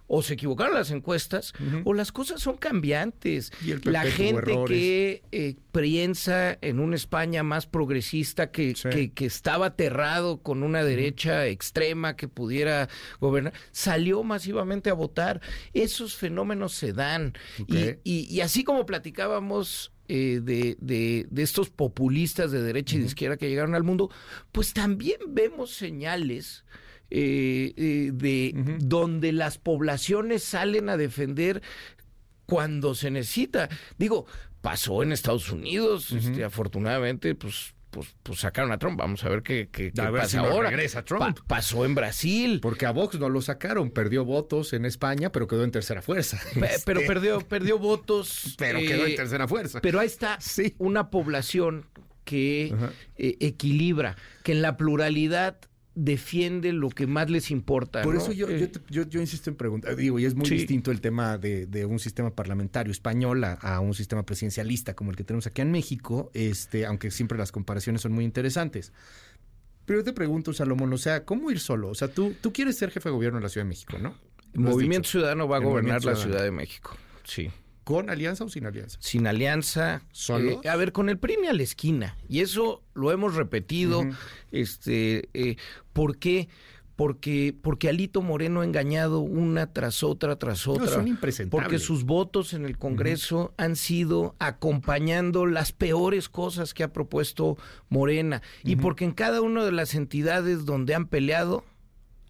O 0.08 0.22
se 0.24 0.34
equivocaron 0.34 0.74
las 0.74 0.92
encuestas, 0.92 1.54
o 1.86 1.94
las 1.94 2.12
cosas 2.12 2.42
son 2.42 2.58
cambiantes. 2.58 3.52
Y 3.64 3.72
el 3.72 3.80
PP 3.82 3.92
la 3.92 4.04
gente 4.04 4.58
que 4.68 5.24
eh, 5.32 5.56
piensa 5.72 6.58
en 6.62 6.80
una 6.80 6.96
España 6.96 7.44
más 7.44 7.66
progresista 7.68 8.52
que, 8.52 8.76
Sí. 8.76 8.90
que, 8.90 9.12
que 9.12 9.26
estaba 9.26 9.68
aterrado 9.68 10.42
con 10.42 10.64
una 10.64 10.84
derecha 10.84 11.46
extrema 11.48 12.16
que 12.16 12.28
pudiera 12.28 12.88
gobernar, 13.20 13.54
salió 13.72 14.24
masivamente 14.24 14.90
a 14.90 14.94
votar. 14.94 15.42
Esos 15.74 16.16
fenómenos 16.16 16.74
se 16.74 16.94
dan. 16.94 17.34
Y- 17.58 17.64
Ok. 17.64 17.98
Y, 18.04 18.28
y 18.34 18.42
así 18.42 18.64
como 18.64 18.86
platicábamos 18.86 19.92
eh, 20.14 20.42
de, 20.44 20.76
de, 20.82 21.26
de, 21.30 21.42
estos 21.42 21.70
populistas 21.70 22.52
de 22.52 22.62
derecha 22.62 22.98
y 22.98 23.00
de 23.00 23.06
izquierda 23.06 23.38
que 23.38 23.48
llegaron 23.48 23.76
al 23.76 23.86
mundo, 23.86 24.12
pues 24.52 24.74
también 24.74 25.16
vemos 25.30 25.74
señales 25.74 26.66
eh, 27.10 27.74
eh, 27.78 28.12
de 28.14 28.52
donde 28.80 29.32
las 29.32 29.58
poblaciones 29.58 30.44
salen 30.44 30.90
a 30.90 30.98
defender 30.98 31.62
cuando 32.46 32.94
se 32.94 33.10
necesita. 33.10 33.70
Digo, 33.98 34.26
pasó 34.60 35.02
en 35.02 35.14
Estados 35.14 35.50
Unidos, 35.50 36.12
este, 36.12 36.44
afortunadamente, 36.44 37.34
pues 37.34 37.74
pues, 37.92 38.16
pues 38.24 38.40
sacaron 38.40 38.72
a 38.72 38.80
Trump. 38.80 38.98
Vamos 38.98 39.24
a 39.24 39.30
ver 39.30 39.44
qué, 39.44 39.70
qué, 39.72 39.92
pasa 39.92 40.40
ahora. 40.40 40.70
regresa 40.70 41.04
Trump. 41.04 41.40
pasó 41.46 41.86
en 41.86 41.94
Brasil. 41.94 42.60
Porque 42.62 42.86
a 42.86 42.92
Vox 42.92 43.20
no 43.20 43.30
lo 43.30 43.42
sacaron. 43.42 43.92
Perdió 43.92 44.26
votos 44.26 44.74
en 44.74 44.86
España, 44.86 45.32
pero 45.32 45.48
quedó 45.48 45.64
en 45.64 45.72
tercera 45.72 46.02
fuerza. 46.02 46.40
pero 46.86 47.02
perdió, 47.06 47.42
perdió 47.42 47.78
votos. 47.78 48.56
Pero 48.58 48.80
quedó 48.80 49.06
en 49.06 49.12
eh, 49.12 49.16
tercera 49.16 49.48
fuerza. 49.48 49.82
Pero 49.82 50.00
ahí 50.00 50.08
está 50.08 50.40
una 50.78 51.10
población 51.10 51.86
que 52.24 52.74
eh, 53.18 53.38
equilibra, 53.40 54.16
que 54.44 54.54
en 54.54 54.62
la 54.62 54.78
pluralidad 54.78 55.58
defiende 55.96 56.72
lo 56.72 56.90
que 56.90 57.06
más 57.08 57.30
les 57.30 57.52
importa. 57.52 58.02
Por 58.02 58.16
eso 58.16 58.32
yo, 58.32 58.48
eh, 58.50 58.72
yo, 58.90 59.04
yo, 59.04 59.20
insisto 59.20 59.50
en 59.50 59.56
preguntar, 59.56 59.96
digo, 59.96 60.20
y 60.20 60.26
es 60.26 60.36
muy 60.36 60.50
distinto 60.50 60.92
el 60.92 61.02
tema 61.02 61.38
de, 61.38 61.66
de, 61.66 61.86
un 61.86 62.00
sistema 62.00 62.34
parlamentario 62.34 62.92
español 62.92 63.44
a, 63.44 63.80
un 63.82 63.94
sistema 63.94 64.24
presidencialista 64.24 64.94
como 64.94 65.12
el 65.12 65.18
que 65.18 65.24
tenemos 65.24 65.48
aquí 65.48 65.62
en 65.62 65.72
México, 65.72 66.32
este, 66.34 66.86
aunque 66.86 67.12
siempre 67.12 67.38
las 67.38 67.52
comparaciones 67.52 68.02
son 68.02 68.14
muy 68.14 68.24
interesantes. 68.24 68.94
Pero 69.86 70.00
yo 70.00 70.04
te 70.06 70.14
pregunto, 70.14 70.54
Salomón, 70.54 70.94
o 70.94 70.98
sea, 70.98 71.26
¿cómo 71.26 71.52
ir 71.52 71.60
solo? 71.60 71.90
O 71.90 71.96
sea, 71.96 72.08
tú, 72.08 72.34
tú 72.40 72.54
quieres 72.54 72.78
ser 72.78 72.92
jefe 72.92 73.10
de 73.10 73.14
gobierno 73.14 73.40
de 73.40 73.44
la 73.44 73.50
Ciudad 73.50 73.66
de 73.66 73.70
México, 73.70 73.98
¿no? 73.98 74.16
El 74.54 74.62
Movimiento 74.62 75.10
Ciudadano 75.10 75.48
va 75.48 75.58
a 75.58 75.60
gobernar 75.60 76.04
la 76.06 76.16
Ciudad 76.16 76.44
de 76.44 76.52
México, 76.52 76.96
sí. 77.24 77.50
¿Con 77.92 78.10
alianza 78.10 78.44
o 78.44 78.50
sin 78.50 78.66
alianza? 78.66 78.98
Sin 79.02 79.28
alianza. 79.28 80.02
¿Solo? 80.12 80.62
Eh, 80.64 80.70
a 80.70 80.76
ver, 80.76 80.92
con 80.92 81.10
el 81.10 81.18
PRI 81.18 81.36
a 81.50 81.54
la 81.54 81.64
esquina. 81.64 82.16
Y 82.30 82.40
eso 82.40 82.82
lo 82.94 83.12
hemos 83.12 83.36
repetido. 83.36 84.04
este, 84.52 85.30
eh, 85.34 85.58
¿Por 85.94 86.18
qué? 86.18 86.48
Porque, 86.96 87.56
porque 87.60 87.90
Alito 87.90 88.22
Moreno 88.22 88.62
ha 88.62 88.64
engañado 88.64 89.22
una 89.22 89.74
tras 89.74 90.04
otra, 90.04 90.38
tras 90.38 90.68
otra. 90.68 90.88
son 90.88 91.08
impresentables. 91.08 91.66
Porque 91.66 91.80
sus 91.80 92.04
votos 92.04 92.54
en 92.54 92.64
el 92.64 92.78
Congreso 92.78 93.54
han 93.58 93.76
sido 93.76 94.36
acompañando 94.40 95.46
las 95.46 95.72
peores 95.72 96.30
cosas 96.30 96.74
que 96.74 96.84
ha 96.84 96.94
propuesto 96.94 97.58
Morena. 97.90 98.42
Y 98.64 98.76
porque 98.76 99.04
en 99.04 99.14
cada 99.14 99.42
una 99.42 99.66
de 99.66 99.72
las 99.72 99.96
entidades 99.96 100.66
donde 100.66 100.94
han 100.94 101.08
peleado, 101.08 101.66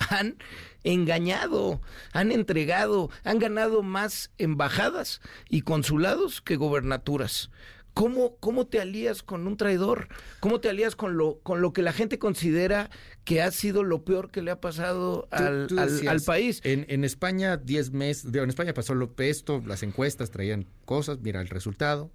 han 0.09 0.37
engañado, 0.83 1.81
han 2.13 2.31
entregado, 2.31 3.09
han 3.23 3.39
ganado 3.39 3.83
más 3.83 4.31
embajadas 4.37 5.21
y 5.49 5.61
consulados 5.61 6.41
que 6.41 6.55
gobernaturas. 6.55 7.51
¿Cómo, 7.93 8.37
¿Cómo 8.37 8.67
te 8.67 8.79
alías 8.79 9.21
con 9.21 9.47
un 9.47 9.57
traidor? 9.57 10.07
¿Cómo 10.39 10.61
te 10.61 10.69
alías 10.69 10.95
con 10.95 11.17
lo, 11.17 11.39
con 11.39 11.61
lo 11.61 11.73
que 11.73 11.81
la 11.81 11.91
gente 11.91 12.19
considera 12.19 12.89
que 13.25 13.41
ha 13.41 13.51
sido 13.51 13.83
lo 13.83 14.05
peor 14.05 14.31
que 14.31 14.41
le 14.41 14.51
ha 14.51 14.61
pasado 14.61 15.27
al, 15.29 15.67
al, 16.07 16.21
país? 16.21 16.61
En, 16.63 16.85
en 16.87 17.03
España, 17.03 17.57
10 17.57 17.91
meses, 17.91 18.33
en 18.33 18.49
España 18.49 18.73
pasó 18.73 18.95
lo 18.95 19.13
esto, 19.17 19.61
las 19.65 19.83
encuestas 19.83 20.31
traían 20.31 20.67
cosas, 20.85 21.19
mira 21.19 21.41
el 21.41 21.49
resultado. 21.49 22.09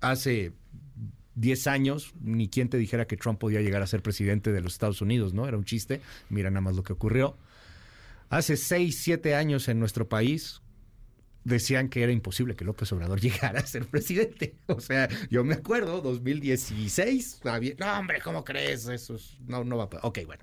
Hace 0.00 0.52
10 1.38 1.66
años, 1.68 2.14
ni 2.20 2.48
quien 2.48 2.68
te 2.68 2.78
dijera 2.78 3.06
que 3.06 3.16
Trump 3.16 3.38
podía 3.38 3.60
llegar 3.60 3.82
a 3.82 3.86
ser 3.86 4.02
presidente 4.02 4.52
de 4.52 4.60
los 4.60 4.72
Estados 4.72 5.00
Unidos, 5.00 5.34
¿no? 5.34 5.46
Era 5.46 5.56
un 5.56 5.64
chiste. 5.64 6.00
Mira 6.28 6.50
nada 6.50 6.60
más 6.60 6.74
lo 6.74 6.82
que 6.82 6.92
ocurrió. 6.92 7.36
Hace 8.28 8.56
seis, 8.56 9.00
siete 9.02 9.34
años 9.34 9.68
en 9.68 9.78
nuestro 9.78 10.08
país 10.08 10.60
decían 11.44 11.88
que 11.88 12.02
era 12.02 12.12
imposible 12.12 12.56
que 12.56 12.64
López 12.64 12.92
Obrador 12.92 13.20
llegara 13.22 13.60
a 13.60 13.66
ser 13.66 13.86
presidente. 13.86 14.56
O 14.66 14.80
sea, 14.80 15.08
yo 15.30 15.44
me 15.44 15.54
acuerdo, 15.54 16.00
2016, 16.00 17.40
no 17.78 17.98
hombre, 17.98 18.20
¿cómo 18.20 18.44
crees? 18.44 18.88
Eso 18.88 19.16
no, 19.46 19.64
no 19.64 19.76
va 19.76 19.84
a 19.84 20.06
Ok, 20.06 20.18
bueno. 20.26 20.42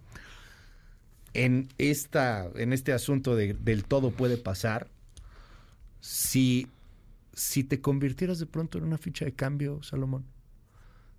En, 1.34 1.68
esta, 1.78 2.50
en 2.56 2.72
este 2.72 2.94
asunto 2.94 3.36
de, 3.36 3.54
del 3.54 3.84
todo 3.84 4.12
puede 4.12 4.38
pasar, 4.38 4.90
si, 6.00 6.68
si 7.34 7.66
te 7.66 7.82
convirtieras 7.82 8.40
de 8.40 8.46
pronto 8.46 8.78
en 8.78 8.86
una 8.86 8.98
ficha 8.98 9.26
de 9.26 9.34
cambio, 9.34 9.84
Salomón, 9.84 10.26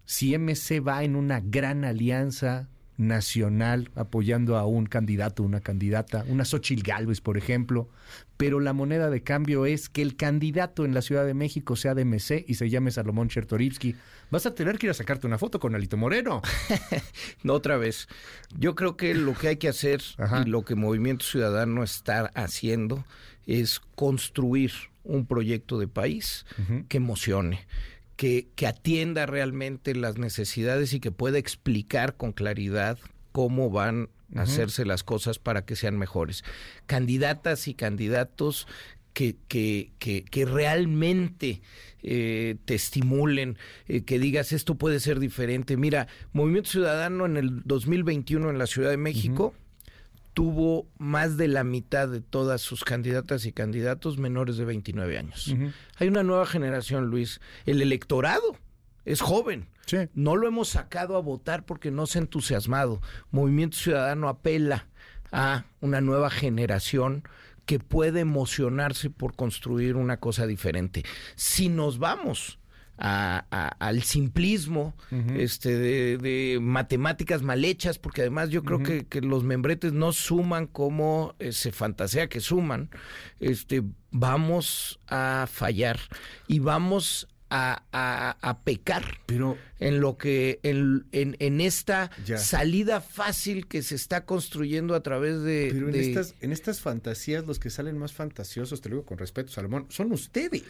si 0.07 0.37
MC 0.39 0.81
va 0.87 1.05
en 1.05 1.17
una 1.17 1.41
gran 1.41 1.85
alianza 1.85 2.69
nacional 2.97 3.91
apoyando 3.95 4.57
a 4.57 4.67
un 4.67 4.87
candidato, 4.87 5.43
una 5.43 5.61
candidata, 5.61 6.25
una 6.29 6.45
Xochil 6.45 6.83
Gálvez, 6.83 7.21
por 7.21 7.37
ejemplo, 7.37 7.89
pero 8.37 8.61
la 8.61 8.73
moneda 8.73 9.11
de 9.11 9.23
cambio 9.23 9.67
es 9.67 9.89
que 9.89 10.03
el 10.03 10.17
candidato 10.17 10.85
en 10.85 10.95
la 10.95 11.03
Ciudad 11.03 11.27
de 11.27 11.35
México 11.35 11.77
sea 11.77 11.95
de 11.95 12.05
MC 12.05 12.45
y 12.47 12.55
se 12.55 12.71
llame 12.71 12.91
Salomón 12.91 13.29
Chertorivsky. 13.29 13.97
Vas 14.31 14.47
a 14.47 14.55
tener 14.55 14.79
que 14.79 14.87
ir 14.87 14.91
a 14.91 14.95
sacarte 14.95 15.27
una 15.27 15.39
foto 15.39 15.61
con 15.61 15.75
Alito 15.75 15.97
Moreno. 15.97 16.43
no, 17.43 17.55
otra 17.55 17.77
vez. 17.77 18.09
Yo 18.59 18.75
creo 18.75 18.97
que 18.97 19.15
lo 19.15 19.35
que 19.35 19.49
hay 19.49 19.57
que 19.57 19.69
hacer 19.69 20.03
y 20.45 20.49
lo 20.49 20.65
que 20.65 20.75
Movimiento 20.75 21.25
Ciudadano 21.25 21.83
está 21.83 22.31
haciendo 22.35 23.05
es 23.47 23.81
construir 23.95 24.73
un 25.05 25.27
proyecto 25.27 25.79
de 25.79 25.87
país 25.87 26.47
que 26.89 26.97
emocione 26.97 27.67
que, 28.17 28.49
atienda 28.67 29.27
realmente 29.27 29.95
las 29.95 30.19
necesidades 30.19 30.93
y 30.93 31.01
que 31.01 31.13
pueda 31.13 31.39
explicar 31.39 32.17
con 32.17 32.33
claridad 32.33 32.99
cómo 33.33 33.71
van 33.71 34.09
a 34.35 34.43
hacerse 34.43 34.85
las 34.85 35.05
cosas 35.05 35.39
para 35.39 35.65
que 35.65 35.77
sean 35.77 35.99
mejores. 35.99 36.43
Candidatas 36.87 37.69
y 37.69 37.75
candidatos 37.75 38.67
que, 39.13 39.37
que, 39.49 39.93
que, 39.99 40.45
realmente 40.45 41.63
eh, 42.03 42.57
te 42.65 42.75
estimulen, 42.75 43.57
eh, 43.89 44.03
que 44.03 44.19
digas 44.19 44.53
esto 44.53 44.75
puede 44.75 45.01
ser 45.01 45.21
diferente. 45.21 45.77
Mira, 45.77 46.09
Movimiento 46.33 46.71
Ciudadano 46.71 47.27
en 47.27 47.37
el 47.37 47.63
2021 47.65 48.51
en 48.51 48.59
la 48.59 48.67
Ciudad 48.67 48.91
de 48.91 48.97
México 48.97 49.55
tuvo 50.37 50.87
más 50.99 51.39
de 51.39 51.49
la 51.49 51.65
mitad 51.65 52.09
de 52.09 52.21
todas 52.21 52.61
sus 52.61 52.85
candidatas 52.85 53.47
y 53.47 53.53
candidatos 53.53 54.19
menores 54.19 54.59
de 54.59 54.67
29 54.67 55.17
años. 55.17 55.55
Hay 55.97 56.09
una 56.09 56.23
nueva 56.25 56.45
generación, 56.45 57.07
Luis. 57.07 57.41
El 57.65 57.81
electorado 57.81 58.55
es 59.07 59.23
joven. 59.23 59.67
No 60.13 60.37
lo 60.37 60.47
hemos 60.47 60.69
sacado 60.69 61.17
a 61.17 61.23
votar 61.23 61.65
porque 61.65 61.91
no 61.91 62.07
se 62.07 62.19
ha 62.19 62.21
entusiasmado. 62.21 63.01
Movimiento 63.31 63.79
Ciudadano 63.79 64.29
apela 64.29 64.89
a 65.33 65.65
una 65.81 66.03
nueva 66.03 66.29
generación 66.29 67.23
que 67.65 67.79
puede 67.79 68.21
emocionarse 68.21 69.09
por 69.09 69.37
construir 69.37 69.97
una 69.97 70.19
cosa 70.19 70.47
diferente. 70.47 71.03
Si 71.35 71.71
nos 71.71 71.99
vamos 71.99 72.59
al 72.99 74.03
simplismo 74.03 74.95
este 75.37 75.77
de, 76.19 76.59
matemáticas 76.61 77.43
mal 77.43 77.65
hechas, 77.65 77.99
porque 77.99 78.23
además 78.23 78.51
yo 78.51 78.63
creo 78.63 78.83
que, 78.83 79.21
los 79.21 79.45
membretes 79.45 79.93
no 79.93 80.13
suman 80.13 80.67
como 80.67 81.35
eh, 81.39 81.53
se 81.53 81.73
fantasea 81.73 82.29
que 82.29 82.41
suman, 82.41 82.91
este, 83.41 83.83
vamos 84.11 85.01
a 85.09 85.47
fallar 85.51 85.99
y 86.47 86.59
vamos 86.61 87.29
a, 87.49 88.37
a, 88.41 88.61
pecar 88.65 89.21
pero 89.27 89.57
en 89.79 90.01
lo 90.01 90.17
que 90.17 90.59
en, 90.65 91.07
en, 91.13 91.61
esta 91.61 92.11
salida 92.37 93.01
fácil 93.01 93.69
que 93.69 93.83
se 93.83 93.95
está 93.95 94.25
construyendo 94.25 94.97
a 94.97 95.03
través 95.03 95.43
de 95.43 95.69
pero 95.73 95.89
en 95.89 95.95
estas 95.95 96.35
en 96.41 96.53
estas 96.53 96.81
fantasías 96.81 97.47
los 97.47 97.61
que 97.61 97.71
salen 97.71 97.99
más 97.99 98.13
fantasiosos 98.13 98.81
te 98.81 98.89
lo 98.89 98.97
digo 98.97 99.07
con 99.07 99.19
respeto 99.19 99.53
Salomón 99.53 99.87
son 99.91 100.11
ustedes 100.11 100.65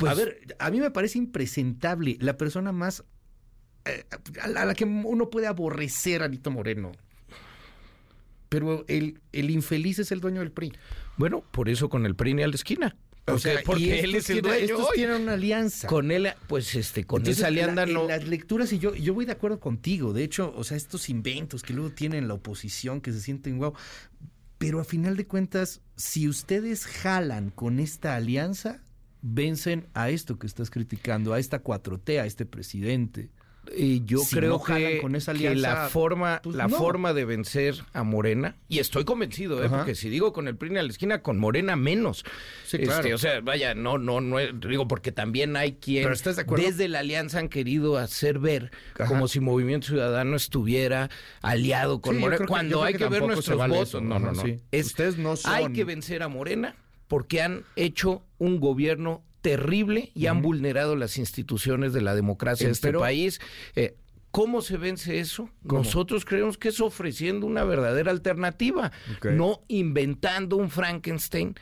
pues, 0.00 0.12
a 0.12 0.14
ver, 0.14 0.56
a 0.58 0.70
mí 0.70 0.80
me 0.80 0.90
parece 0.90 1.18
impresentable 1.18 2.16
la 2.20 2.36
persona 2.36 2.72
más 2.72 3.04
eh, 3.84 4.04
a, 4.42 4.48
la, 4.48 4.74
que 4.74 4.84
uno 4.84 5.30
puede 5.30 5.46
aborrecer 5.46 6.22
a 6.22 6.50
Moreno. 6.50 6.92
Pero 8.48 8.84
el, 8.88 9.20
el 9.32 9.50
infeliz 9.50 10.00
es 10.00 10.10
el 10.10 10.20
dueño 10.20 10.40
del 10.40 10.50
PRI. 10.50 10.72
Bueno, 11.16 11.44
por 11.52 11.68
eso 11.68 11.88
con 11.88 12.04
el 12.04 12.16
PRI 12.16 12.34
ni 12.34 12.42
a 12.42 12.48
la 12.48 12.54
esquina. 12.54 12.96
O 13.26 13.38
sea, 13.38 13.60
porque 13.64 14.00
él 14.00 14.14
es 14.16 14.28
el 14.30 14.42
dueño 14.42 14.58
estos 14.58 14.90
tienen 14.92 15.22
una 15.22 15.34
alianza. 15.34 15.86
Con 15.86 16.10
él, 16.10 16.28
pues 16.48 16.74
este, 16.74 17.04
con 17.04 17.24
esa 17.26 17.46
alianza 17.46 17.86
no. 17.86 18.08
las 18.08 18.26
lecturas, 18.26 18.72
y 18.72 18.78
yo, 18.78 18.94
yo 18.94 19.14
voy 19.14 19.24
de 19.24 19.32
acuerdo 19.32 19.60
contigo. 19.60 20.12
De 20.12 20.24
hecho, 20.24 20.52
o 20.56 20.64
sea, 20.64 20.76
estos 20.76 21.08
inventos 21.08 21.62
que 21.62 21.72
luego 21.72 21.90
tienen 21.90 22.26
la 22.26 22.34
oposición, 22.34 23.00
que 23.00 23.12
se 23.12 23.20
sienten 23.20 23.58
guau. 23.58 23.74
Pero 24.58 24.80
a 24.80 24.84
final 24.84 25.16
de 25.16 25.26
cuentas, 25.26 25.80
si 25.96 26.28
ustedes 26.28 26.86
jalan 26.86 27.50
con 27.50 27.78
esta 27.78 28.16
alianza, 28.16 28.82
vencen 29.22 29.88
a 29.94 30.10
esto 30.10 30.38
que 30.38 30.46
estás 30.46 30.70
criticando, 30.70 31.32
a 31.32 31.38
esta 31.38 31.62
4T, 31.62 32.20
a 32.20 32.26
este 32.26 32.46
presidente. 32.46 33.30
Y 33.76 34.04
yo 34.04 34.20
creo 34.30 34.62
que, 34.62 34.98
con 35.00 35.14
esa 35.14 35.34
la 35.34 35.88
forma 35.88 36.40
pues 36.42 36.56
la 36.56 36.68
forma 36.68 37.12
de 37.12 37.24
vencer 37.26 37.76
a 37.92 38.02
Morena 38.02 38.56
y 38.68 38.78
estoy 38.78 39.04
convencido 39.04 39.62
¿eh? 39.62 39.68
porque 39.68 39.94
si 39.94 40.08
digo 40.08 40.32
con 40.32 40.48
el 40.48 40.56
PRI 40.56 40.78
a 40.78 40.82
la 40.82 40.88
esquina 40.88 41.22
con 41.22 41.38
Morena 41.38 41.76
menos. 41.76 42.24
Sí, 42.64 42.78
claro. 42.78 43.00
Este, 43.00 43.14
o 43.14 43.18
sea 43.18 43.40
vaya 43.40 43.74
no 43.74 43.98
no 43.98 44.20
no 44.22 44.38
digo 44.38 44.88
porque 44.88 45.12
también 45.12 45.56
hay 45.56 45.74
quien 45.74 46.08
desde 46.56 46.88
la 46.88 47.00
alianza 47.00 47.38
han 47.38 47.48
querido 47.48 47.98
hacer 47.98 48.38
ver 48.38 48.72
como 49.06 49.28
si 49.28 49.40
Movimiento 49.40 49.88
Ciudadano 49.88 50.36
estuviera 50.36 51.10
aliado 51.42 52.00
con 52.00 52.18
Morena 52.18 52.46
cuando 52.46 52.82
hay 52.82 52.94
que, 52.94 53.08
ver 53.08 53.22
nuestros 53.22 53.68
votos. 53.68 54.02
No 54.02 54.18
no 54.18 54.32
no, 54.32 54.42
Ustedes 54.72 55.18
no 55.18 55.36
son... 55.36 55.52
hay 55.52 55.72
que 55.72 55.84
vencer 55.84 56.22
a 56.22 56.28
Morena 56.28 56.76
porque 57.10 57.42
han 57.42 57.64
hecho 57.74 58.22
un 58.38 58.60
gobierno 58.60 59.24
terrible 59.40 60.12
y 60.14 60.26
han 60.26 60.42
vulnerado 60.42 60.94
las 60.94 61.18
instituciones 61.18 61.92
de 61.92 62.02
la 62.02 62.14
democracia 62.14 62.68
de 62.68 62.72
este 62.72 62.92
país. 62.92 63.40
Eh, 63.74 63.96
¿Cómo 64.30 64.62
se 64.62 64.76
vence 64.76 65.18
eso? 65.18 65.50
Nosotros 65.64 66.24
creemos 66.24 66.56
que 66.56 66.68
es 66.68 66.80
ofreciendo 66.80 67.48
una 67.48 67.64
verdadera 67.64 68.12
alternativa, 68.12 68.92
no 69.24 69.64
inventando 69.66 70.54
un 70.54 70.70
Frankenstein 70.70 71.56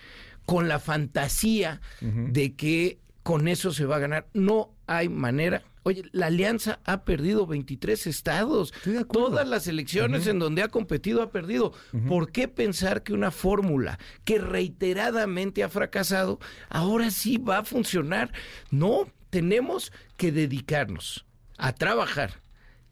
con 0.45 0.69
la 0.69 0.78
fantasía 0.81 1.81
de 2.02 2.55
que 2.55 2.99
con 3.28 3.47
eso 3.47 3.73
se 3.73 3.85
va 3.85 3.97
a 3.97 3.99
ganar. 3.99 4.26
No 4.32 4.75
hay 4.87 5.11
manera. 5.11 5.62
Oye, 5.82 6.02
la 6.12 6.28
alianza 6.28 6.80
ha 6.87 7.04
perdido 7.04 7.47
23 7.47 8.06
estados. 8.06 8.73
Todas 9.12 9.47
las 9.47 9.66
elecciones 9.66 10.26
en 10.26 10.38
donde 10.38 10.62
ha 10.62 10.68
competido 10.68 11.20
ha 11.20 11.30
perdido. 11.30 11.75
¿Por 12.08 12.32
qué 12.32 12.49
pensar 12.49 13.02
que 13.02 13.12
una 13.12 13.30
fórmula 13.30 13.99
que 14.25 14.38
reiteradamente 14.38 15.62
ha 15.62 15.68
fracasado 15.68 16.40
ahora 16.70 17.11
sí 17.11 17.37
va 17.37 17.58
a 17.58 17.64
funcionar? 17.64 18.32
No, 18.70 19.12
tenemos 19.28 19.92
que 20.16 20.32
dedicarnos 20.32 21.26
a 21.58 21.75
trabajar 21.75 22.40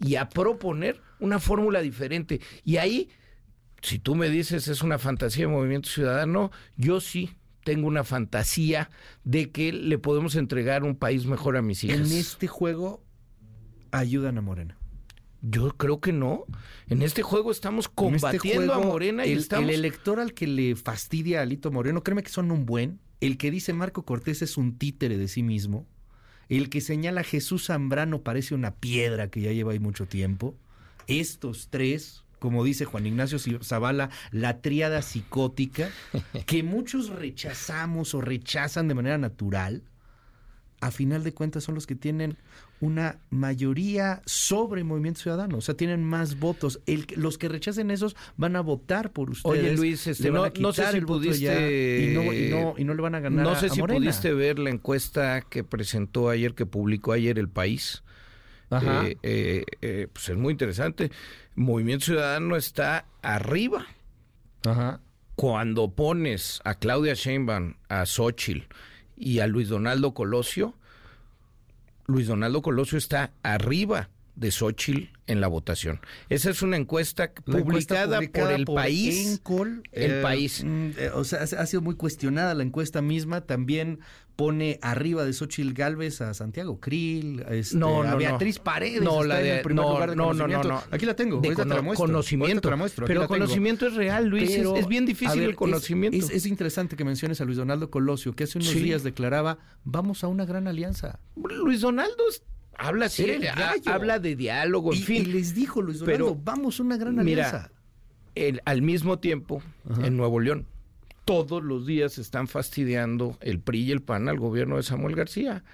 y 0.00 0.16
a 0.16 0.28
proponer 0.28 1.00
una 1.18 1.38
fórmula 1.38 1.80
diferente. 1.80 2.42
Y 2.62 2.76
ahí, 2.76 3.08
si 3.80 3.98
tú 3.98 4.14
me 4.14 4.28
dices 4.28 4.68
es 4.68 4.82
una 4.82 4.98
fantasía 4.98 5.46
de 5.46 5.52
movimiento 5.52 5.88
ciudadano, 5.88 6.50
yo 6.76 7.00
sí 7.00 7.38
tengo 7.66 7.88
una 7.88 8.04
fantasía 8.04 8.90
de 9.24 9.50
que 9.50 9.72
le 9.72 9.98
podemos 9.98 10.36
entregar 10.36 10.84
un 10.84 10.94
país 10.94 11.26
mejor 11.26 11.56
a 11.56 11.62
mis 11.62 11.82
hijas. 11.82 11.98
En 11.98 12.16
este 12.16 12.46
juego 12.46 13.02
ayudan 13.90 14.38
a 14.38 14.40
Morena. 14.40 14.78
Yo 15.42 15.76
creo 15.76 16.00
que 16.00 16.12
no. 16.12 16.44
En 16.88 17.02
este 17.02 17.22
juego 17.22 17.50
estamos 17.50 17.86
este 17.86 17.94
combatiendo 17.96 18.72
a 18.72 18.78
Morena 18.78 19.26
y 19.26 19.32
el, 19.32 19.38
estamos... 19.40 19.68
el 19.68 19.74
elector 19.74 20.20
al 20.20 20.32
que 20.32 20.46
le 20.46 20.76
fastidia 20.76 21.40
a 21.40 21.42
Alito 21.42 21.72
Moreno, 21.72 22.04
créeme 22.04 22.22
que 22.22 22.30
son 22.30 22.52
un 22.52 22.66
buen. 22.66 23.00
El 23.20 23.36
que 23.36 23.50
dice 23.50 23.72
Marco 23.72 24.04
Cortés 24.04 24.42
es 24.42 24.56
un 24.56 24.78
títere 24.78 25.18
de 25.18 25.26
sí 25.26 25.42
mismo. 25.42 25.88
El 26.48 26.70
que 26.70 26.80
señala 26.80 27.24
Jesús 27.24 27.66
Zambrano 27.66 28.22
parece 28.22 28.54
una 28.54 28.76
piedra 28.76 29.28
que 29.28 29.40
ya 29.40 29.50
lleva 29.50 29.72
ahí 29.72 29.80
mucho 29.80 30.06
tiempo. 30.06 30.54
Estos 31.08 31.66
tres, 31.68 32.22
como 32.46 32.62
dice 32.62 32.84
Juan 32.84 33.08
Ignacio 33.08 33.40
Zavala, 33.60 34.08
la 34.30 34.60
tríada 34.60 35.02
psicótica, 35.02 35.90
que 36.46 36.62
muchos 36.62 37.08
rechazamos 37.08 38.14
o 38.14 38.20
rechazan 38.20 38.86
de 38.86 38.94
manera 38.94 39.18
natural, 39.18 39.82
a 40.80 40.92
final 40.92 41.24
de 41.24 41.34
cuentas 41.34 41.64
son 41.64 41.74
los 41.74 41.88
que 41.88 41.96
tienen 41.96 42.36
una 42.80 43.18
mayoría 43.30 44.22
sobre 44.26 44.84
Movimiento 44.84 45.22
Ciudadano, 45.22 45.58
o 45.58 45.60
sea, 45.60 45.74
tienen 45.74 46.04
más 46.04 46.38
votos. 46.38 46.80
El, 46.86 47.08
los 47.16 47.36
que 47.36 47.48
rechacen 47.48 47.90
esos 47.90 48.14
van 48.36 48.54
a 48.54 48.60
votar 48.60 49.10
por 49.10 49.30
ustedes. 49.30 49.58
Oye, 49.58 49.76
Luis, 49.76 50.06
este, 50.06 50.30
no, 50.30 50.72
sé 50.72 50.92
si 50.92 51.00
pudiste... 51.00 52.12
y, 52.78 52.84
no, 52.84 52.94
le 52.94 53.02
van 53.02 53.16
a 53.16 53.20
ganar 53.20 53.44
No 53.44 53.56
sé 53.56 53.70
si 53.70 53.82
pudiste 53.82 54.32
ver 54.34 54.60
la 54.60 54.70
encuesta 54.70 55.40
que 55.40 55.64
presentó 55.64 56.28
ayer, 56.28 56.54
que 56.54 56.64
publicó 56.64 57.10
ayer 57.10 57.40
El 57.40 57.48
País. 57.48 58.04
Ajá. 58.70 59.06
Eh, 59.08 59.16
eh, 59.24 59.64
eh, 59.82 60.06
pues 60.12 60.28
es 60.28 60.36
muy 60.36 60.52
interesante. 60.52 61.10
Movimiento 61.56 62.06
Ciudadano 62.06 62.56
está 62.56 63.06
arriba. 63.22 63.86
Ajá. 64.64 65.00
Cuando 65.34 65.90
pones 65.90 66.60
a 66.64 66.76
Claudia 66.76 67.14
Sheinbaum, 67.14 67.74
a 67.88 68.06
Xochitl 68.06 68.66
y 69.16 69.40
a 69.40 69.46
Luis 69.46 69.68
Donaldo 69.68 70.14
Colosio, 70.14 70.74
Luis 72.06 72.28
Donaldo 72.28 72.62
Colosio 72.62 72.96
está 72.98 73.32
arriba 73.42 74.08
de 74.36 74.50
Xochitl 74.50 75.08
en 75.26 75.40
la 75.40 75.48
votación. 75.48 76.00
Esa 76.28 76.50
es 76.50 76.62
una 76.62 76.76
encuesta, 76.76 77.32
publicada, 77.32 78.20
por 78.20 78.52
el 78.52 78.64
país. 78.64 79.40
el 79.92 80.12
eh, 80.12 80.22
país. 80.22 80.62
Mm, 80.64 80.90
eh, 80.96 81.10
o 81.14 81.24
sea, 81.24 81.40
ha 81.40 81.66
sido 81.66 81.80
muy 81.80 81.96
cuestionada 81.96 82.54
la 82.54 82.62
encuesta 82.62 83.02
misma. 83.02 83.40
También 83.40 83.98
pone 84.36 84.78
arriba 84.82 85.24
de 85.24 85.32
Xochitl 85.32 85.72
Galvez 85.72 86.20
a 86.20 86.34
Santiago 86.34 86.78
Krill, 86.78 87.44
este, 87.48 87.78
no, 87.78 88.04
no, 88.04 88.10
a 88.10 88.14
Beatriz 88.16 88.58
Paredes. 88.58 89.00
No, 89.00 89.24
la 89.24 89.38
de, 89.38 89.62
no, 89.64 90.06
no, 90.14 90.34
no, 90.34 90.62
no, 90.62 90.82
Aquí 90.90 91.06
la 91.06 91.16
tengo. 91.16 91.40
De 91.40 91.56
te 91.56 91.64
la 91.64 91.80
muestro. 91.80 92.06
Conocimiento. 92.06 92.70
la 92.70 92.76
muestro. 92.76 93.06
Pero 93.06 93.26
conocimiento 93.26 93.86
es 93.86 93.94
real, 93.94 94.26
Luis. 94.26 94.50
es, 94.50 94.86
bien 94.86 95.06
difícil 95.06 95.42
el 95.42 95.56
conocimiento. 95.56 96.18
Es, 96.30 96.46
interesante 96.46 96.96
que 96.96 97.04
menciones 97.04 97.40
a 97.40 97.44
Luis 97.44 97.56
Donaldo 97.56 97.90
Colosio, 97.90 98.34
que 98.34 98.44
hace 98.44 98.58
unos 98.58 98.74
días 98.74 99.02
declaraba: 99.02 99.58
vamos 99.84 100.22
a 100.22 100.28
una 100.28 100.44
gran 100.44 100.68
alianza. 100.68 101.18
Luis 101.34 101.80
Donaldo 101.80 102.24
habla 102.78 103.08
habla 103.86 104.18
de 104.18 104.36
diálogo, 104.36 104.92
en 104.92 105.02
fin. 105.02 105.22
Y 105.22 105.26
les 105.26 105.54
dijo 105.54 105.82
Luis 105.82 105.98
Donaldo, 106.00 106.26
pero, 106.26 106.40
vamos 106.42 106.80
a 106.80 106.82
una 106.82 106.96
gran 106.96 107.18
alianza. 107.18 107.70
Mira, 108.34 108.62
al 108.64 108.82
mismo 108.82 109.18
tiempo, 109.18 109.62
en 110.02 110.16
Nuevo 110.16 110.40
León, 110.40 110.66
todos 111.24 111.62
los 111.62 111.86
días 111.86 112.18
están 112.18 112.48
fastidiando 112.48 113.36
el 113.40 113.60
PRI 113.60 113.84
y 113.84 113.92
el 113.92 114.02
PAN 114.02 114.28
al 114.28 114.38
gobierno 114.38 114.76
de 114.76 114.82
Samuel 114.82 115.16
García. 115.16 115.64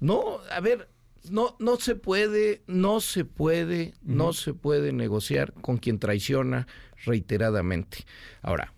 No, 0.00 0.38
a 0.50 0.60
ver, 0.60 0.88
no, 1.30 1.56
no 1.58 1.76
se 1.76 1.94
puede, 1.94 2.62
no 2.66 3.00
se 3.00 3.24
puede, 3.24 3.94
no 4.02 4.32
se 4.32 4.54
puede 4.54 4.92
negociar 4.92 5.52
con 5.52 5.76
quien 5.76 5.98
traiciona 5.98 6.66
reiteradamente. 7.04 7.98
Ahora, 8.40 8.72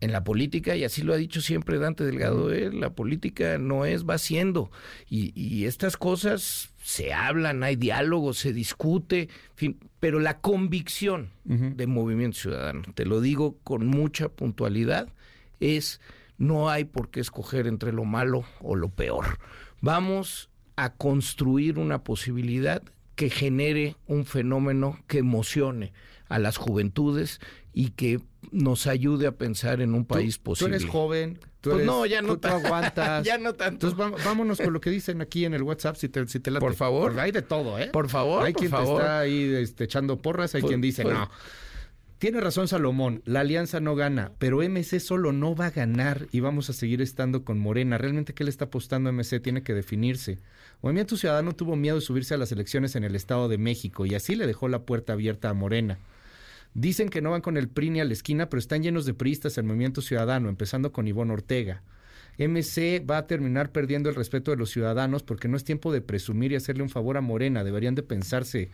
en 0.00 0.12
la 0.12 0.22
política, 0.22 0.76
y 0.76 0.84
así 0.84 1.02
lo 1.02 1.12
ha 1.12 1.16
dicho 1.16 1.40
siempre 1.40 1.78
Dante 1.78 2.04
Delgado, 2.04 2.52
eh, 2.52 2.70
la 2.72 2.90
política 2.90 3.58
no 3.58 3.84
es 3.84 4.08
va 4.08 4.18
siendo. 4.18 4.70
Y, 5.08 5.64
estas 5.64 5.96
cosas 5.96 6.70
se 6.82 7.12
hablan, 7.12 7.62
hay 7.62 7.76
diálogo, 7.76 8.32
se 8.32 8.52
discute, 8.52 9.28
fin, 9.54 9.78
pero 10.00 10.20
la 10.20 10.40
convicción 10.40 11.30
de 11.44 11.86
Movimiento 11.86 12.38
Ciudadano, 12.38 12.82
te 12.94 13.04
lo 13.04 13.20
digo 13.20 13.58
con 13.64 13.86
mucha 13.86 14.28
puntualidad, 14.28 15.08
es 15.60 16.00
no 16.38 16.70
hay 16.70 16.84
por 16.84 17.10
qué 17.10 17.20
escoger 17.20 17.66
entre 17.66 17.92
lo 17.92 18.04
malo 18.04 18.44
o 18.60 18.76
lo 18.76 18.90
peor. 18.90 19.38
Vamos 19.80 20.48
a 20.76 20.94
construir 20.94 21.78
una 21.78 22.04
posibilidad 22.04 22.82
que 23.16 23.30
genere 23.30 23.96
un 24.06 24.24
fenómeno 24.24 25.00
que 25.08 25.18
emocione 25.18 25.92
a 26.28 26.38
las 26.38 26.56
juventudes 26.56 27.40
y 27.72 27.90
que 27.90 28.20
nos 28.50 28.86
ayude 28.86 29.26
a 29.26 29.32
pensar 29.32 29.80
en 29.80 29.94
un 29.94 30.04
país 30.04 30.38
posible. 30.38 30.78
Tú 30.78 30.82
eres 30.82 30.90
joven, 30.90 31.38
tú, 31.60 31.70
pues 31.70 31.84
no, 31.84 32.06
ya 32.06 32.22
no 32.22 32.38
tú, 32.38 32.48
aguantas. 32.48 33.24
ya 33.26 33.38
no 33.38 33.54
tanto. 33.54 33.88
Entonces 33.88 34.24
vámonos 34.24 34.58
con 34.58 34.72
lo 34.72 34.80
que 34.80 34.90
dicen 34.90 35.20
aquí 35.20 35.44
en 35.44 35.54
el 35.54 35.62
WhatsApp, 35.62 35.96
si 35.96 36.08
te, 36.08 36.26
si 36.26 36.40
te 36.40 36.50
Por 36.52 36.74
favor. 36.74 37.18
hay 37.18 37.32
de 37.32 37.42
todo, 37.42 37.78
¿eh? 37.78 37.88
Por 37.92 38.08
favor, 38.08 38.44
Hay 38.44 38.52
quien 38.52 38.70
te 38.70 38.82
está 38.82 39.20
ahí 39.20 39.54
este, 39.54 39.84
echando 39.84 40.18
porras, 40.18 40.54
hay 40.54 40.62
quien 40.62 40.80
dice, 40.80 41.04
no. 41.04 41.30
Tiene 42.18 42.40
razón 42.40 42.66
Salomón, 42.66 43.22
la 43.26 43.40
alianza 43.40 43.78
no 43.78 43.94
gana, 43.94 44.32
pero 44.38 44.58
MC 44.58 44.98
solo 44.98 45.30
no 45.30 45.54
va 45.54 45.66
a 45.66 45.70
ganar 45.70 46.26
y 46.32 46.40
vamos 46.40 46.68
a 46.68 46.72
seguir 46.72 47.00
estando 47.00 47.44
con 47.44 47.60
Morena. 47.60 47.96
¿Realmente 47.96 48.34
qué 48.34 48.42
le 48.42 48.50
está 48.50 48.64
apostando 48.64 49.12
MC? 49.12 49.38
Tiene 49.40 49.62
que 49.62 49.72
definirse. 49.72 50.40
Movimiento 50.82 51.16
Ciudadano 51.16 51.54
tuvo 51.54 51.76
miedo 51.76 51.94
de 51.94 52.00
subirse 52.00 52.34
a 52.34 52.38
las 52.38 52.50
elecciones 52.50 52.96
en 52.96 53.04
el 53.04 53.14
Estado 53.14 53.48
de 53.48 53.56
México 53.56 54.04
y 54.04 54.16
así 54.16 54.34
le 54.34 54.48
dejó 54.48 54.66
la 54.66 54.80
puerta 54.80 55.12
abierta 55.12 55.48
a 55.48 55.54
Morena. 55.54 55.98
Dicen 56.74 57.08
que 57.08 57.22
no 57.22 57.30
van 57.30 57.40
con 57.40 57.56
el 57.56 57.68
PRI 57.68 57.90
ni 57.90 58.00
a 58.00 58.04
la 58.04 58.12
esquina, 58.12 58.48
pero 58.48 58.58
están 58.58 58.82
llenos 58.82 59.06
de 59.06 59.14
priistas 59.14 59.56
el 59.58 59.64
Movimiento 59.64 60.02
Ciudadano, 60.02 60.48
empezando 60.48 60.92
con 60.92 61.08
Ivonne 61.08 61.32
Ortega. 61.32 61.82
MC 62.38 63.04
va 63.08 63.18
a 63.18 63.26
terminar 63.26 63.72
perdiendo 63.72 64.08
el 64.08 64.14
respeto 64.14 64.52
de 64.52 64.56
los 64.56 64.70
ciudadanos 64.70 65.24
porque 65.24 65.48
no 65.48 65.56
es 65.56 65.64
tiempo 65.64 65.92
de 65.92 66.00
presumir 66.00 66.52
y 66.52 66.56
hacerle 66.56 66.84
un 66.84 66.88
favor 66.88 67.16
a 67.16 67.20
Morena. 67.20 67.64
Deberían 67.64 67.96
de 67.96 68.04
pensarse 68.04 68.70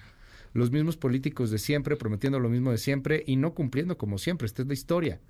los 0.53 0.71
mismos 0.71 0.99
políticos 0.99 1.51
de 1.51 1.57
siempre, 1.59 1.97
prometiendo 1.97 2.39
lo 2.41 2.51
mismo 2.51 2.71
de 2.71 2.79
siempre 2.79 3.25
y 3.27 3.37
no 3.37 3.55
cumpliendo 3.55 3.97
como 3.97 4.19
siempre. 4.19 4.45
Esta 4.47 4.61
es 4.63 4.69
la 4.69 4.75
historia. 4.75 5.21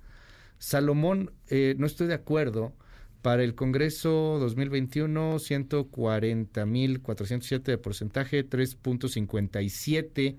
Salomón, 0.57 1.31
eh, 1.47 1.75
no 1.77 1.85
estoy 1.85 2.07
de 2.07 2.15
acuerdo. 2.15 2.73
Para 3.21 3.43
el 3.43 3.55
Congreso 3.55 4.37
2021, 4.39 5.37
140.407 5.37 7.63
de 7.63 7.77
porcentaje, 7.77 8.47
3.57 8.47 10.35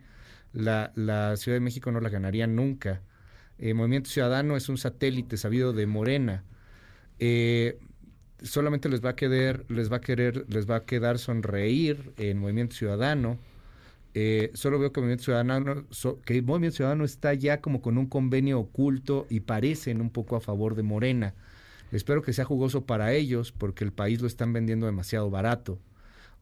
la, 0.56 1.36
Ciudad 1.36 1.56
de 1.56 1.60
México 1.60 1.92
no 1.92 2.00
la 2.00 2.08
ganaría 2.08 2.46
nunca. 2.46 3.02
Eh, 3.58 3.74
Movimiento 3.74 4.10
Ciudadano 4.10 4.56
es 4.56 4.68
un 4.68 4.78
satélite 4.78 5.36
sabido 5.36 5.72
de 5.72 5.86
Morena. 5.86 6.44
Eh, 7.18 7.78
solamente 8.42 8.88
les 8.88 9.04
va 9.04 9.10
a 9.10 9.16
querer, 9.16 9.64
les 9.70 9.90
va 9.90 9.96
a 9.96 10.00
querer, 10.00 10.46
les 10.48 10.68
va 10.68 10.76
a 10.76 10.84
quedar 10.84 11.18
sonreír 11.18 12.12
en 12.16 12.38
Movimiento 12.38 12.74
Ciudadano. 12.74 13.38
Eh, 14.14 14.50
solo 14.54 14.78
veo 14.78 14.92
que 14.92 15.00
Movimiento 15.00 15.24
Ciudadano, 15.24 15.84
que 16.24 16.40
Movimiento 16.40 16.76
Ciudadano 16.76 17.04
está 17.04 17.34
ya 17.34 17.60
como 17.60 17.82
con 17.82 17.98
un 17.98 18.06
convenio 18.06 18.58
oculto 18.58 19.26
y 19.28 19.40
parecen 19.40 20.00
un 20.00 20.08
poco 20.10 20.36
a 20.36 20.40
favor 20.40 20.74
de 20.74 20.82
Morena. 20.82 21.34
Espero 21.92 22.22
que 22.22 22.32
sea 22.32 22.46
jugoso 22.46 22.86
para 22.86 23.12
ellos 23.12 23.52
porque 23.52 23.84
el 23.84 23.92
país 23.92 24.20
lo 24.22 24.26
están 24.26 24.54
vendiendo 24.54 24.86
demasiado 24.86 25.30
barato. 25.30 25.78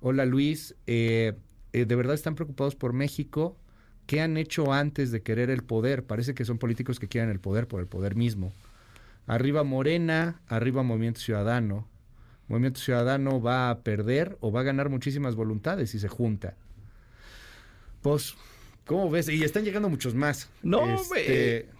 Hola 0.00 0.24
Luis, 0.24 0.76
¿de 0.86 1.34
verdad 1.72 2.14
están 2.14 2.34
preocupados 2.34 2.76
por 2.76 2.92
México? 2.92 3.56
¿Qué 4.06 4.20
han 4.20 4.36
hecho 4.36 4.72
antes 4.72 5.10
de 5.10 5.22
querer 5.22 5.50
el 5.50 5.62
poder? 5.62 6.04
Parece 6.04 6.34
que 6.34 6.44
son 6.44 6.58
políticos 6.58 6.98
que 7.00 7.08
quieren 7.08 7.30
el 7.30 7.40
poder 7.40 7.66
por 7.68 7.80
el 7.80 7.86
poder 7.86 8.16
mismo. 8.16 8.52
Arriba 9.26 9.64
Morena, 9.64 10.40
arriba 10.48 10.82
Movimiento 10.82 11.20
Ciudadano. 11.20 11.88
Movimiento 12.48 12.80
Ciudadano 12.80 13.40
va 13.40 13.70
a 13.70 13.80
perder 13.80 14.36
o 14.40 14.52
va 14.52 14.60
a 14.60 14.64
ganar 14.64 14.90
muchísimas 14.90 15.34
voluntades 15.34 15.90
si 15.90 15.98
se 15.98 16.08
junta. 16.08 16.54
Pues, 18.02 18.34
¿cómo 18.86 19.08
ves? 19.10 19.28
Y 19.28 19.42
están 19.44 19.64
llegando 19.64 19.88
muchos 19.88 20.14
más. 20.14 20.50
No, 20.62 21.00
este, 21.00 21.70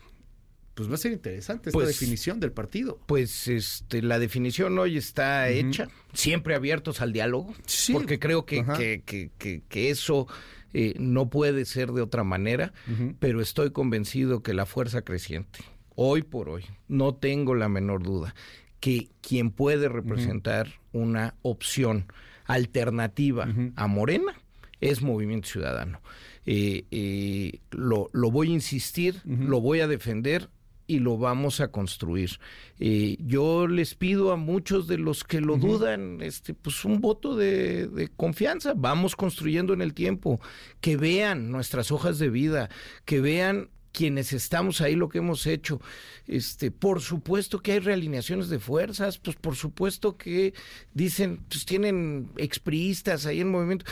pues 0.74 0.90
va 0.90 0.94
a 0.94 0.98
ser 0.98 1.12
interesante 1.12 1.68
esta 1.68 1.76
Pues- 1.76 1.88
definición 1.88 2.40
del 2.40 2.52
partido. 2.52 2.98
Pues 3.06 3.46
este, 3.48 4.00
la 4.00 4.18
definición 4.18 4.78
hoy 4.78 4.96
está 4.96 5.50
hecha, 5.50 5.88
siempre 6.14 6.54
abiertos 6.54 7.02
al 7.02 7.12
diálogo, 7.12 7.54
Sí. 7.66 7.92
porque 7.92 8.18
creo 8.18 8.46
que, 8.46 8.60
Ajá. 8.60 8.78
que, 8.78 9.02
que- 9.04 9.30
que- 9.37 9.62
que 9.68 9.90
eso 9.90 10.26
eh, 10.74 10.94
no 10.98 11.30
puede 11.30 11.64
ser 11.64 11.92
de 11.92 12.02
otra 12.02 12.24
manera, 12.24 12.72
pero 13.20 13.40
estoy 13.40 13.70
convencido 13.70 14.42
que 14.42 14.54
la 14.54 14.66
fuerza 14.66 15.02
creciente, 15.02 15.60
hoy 15.94 16.22
por 16.22 16.48
hoy, 16.48 16.64
no 16.88 17.14
tengo 17.14 17.54
la 17.54 17.68
menor 17.68 18.02
duda, 18.02 18.34
que 18.80 19.08
quien 19.20 19.50
puede 19.50 19.88
representar 19.88 20.68
una 20.92 21.37
opción 21.42 22.06
alternativa 22.44 23.48
a 23.76 23.87
Morena 23.87 24.34
es 24.80 25.00
Movimiento 25.00 25.48
Ciudadano. 25.48 26.00
Eh, 26.44 26.84
eh, 26.90 27.60
lo, 27.70 28.10
lo 28.12 28.30
voy 28.30 28.50
a 28.50 28.54
insistir, 28.54 29.22
lo 29.24 29.60
voy 29.60 29.80
a 29.80 29.87
defender 29.87 30.50
y 30.87 30.99
lo 30.99 31.18
vamos 31.18 31.61
a 31.61 31.68
construir. 31.68 32.38
Eh, 32.79 33.16
yo 33.20 33.66
les 33.66 33.94
pido 33.94 34.33
a 34.33 34.37
muchos 34.37 34.87
de 34.87 34.99
los 34.99 35.25
que 35.25 35.40
lo 35.40 35.57
dudan, 35.57 36.20
este, 36.20 36.55
pues 36.55 36.85
un 36.85 37.01
voto 37.01 37.37
de, 37.37 37.87
de 37.87 38.09
confianza. 38.09 38.75
Vamos 38.77 39.16
construyendo 39.16 39.73
en 39.73 39.83
el 39.83 39.94
tiempo, 39.94 40.40
que 40.81 40.97
vean 40.97 41.51
nuestras 41.51 41.90
hojas 41.90 42.18
de 42.18 42.31
vida, 42.31 42.68
que 43.05 43.20
vean 43.20 43.70
quienes 43.94 44.33
estamos 44.33 44.81
ahí 44.81 44.97
lo 44.97 45.09
que 45.09 45.18
hemos 45.18 45.47
hecho. 45.47 45.81
Este, 46.27 46.70
por 46.70 47.01
supuesto 47.01 47.61
que 47.61 47.73
hay 47.73 47.79
realineaciones 47.79 48.49
de 48.49 48.59
fuerzas, 48.59 49.18
pues 49.18 49.37
por 49.37 49.55
supuesto 49.55 50.16
que 50.18 50.53
dicen, 50.92 51.44
pues 51.49 51.64
tienen 51.64 52.31
expriistas 52.37 53.25
ahí 53.25 53.40
en 53.40 53.51
movimiento. 53.51 53.87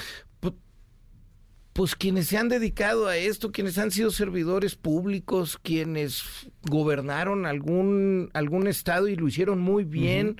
Pues, 1.73 1.97
quienes 1.97 2.27
se 2.27 2.37
han 2.37 2.49
dedicado 2.49 3.07
a 3.09 3.17
esto, 3.17 3.51
quienes 3.51 3.79
han 3.79 3.91
sido 3.91 4.11
servidores 4.11 4.75
públicos, 4.77 5.59
quienes 5.63 6.23
gobernaron 6.69 7.47
algún, 7.47 8.29
algún 8.35 8.67
estado 8.67 9.09
y 9.09 9.17
lo 9.17 9.27
hicieron 9.27 9.59
muy 9.59 9.85
bien, 9.85 10.37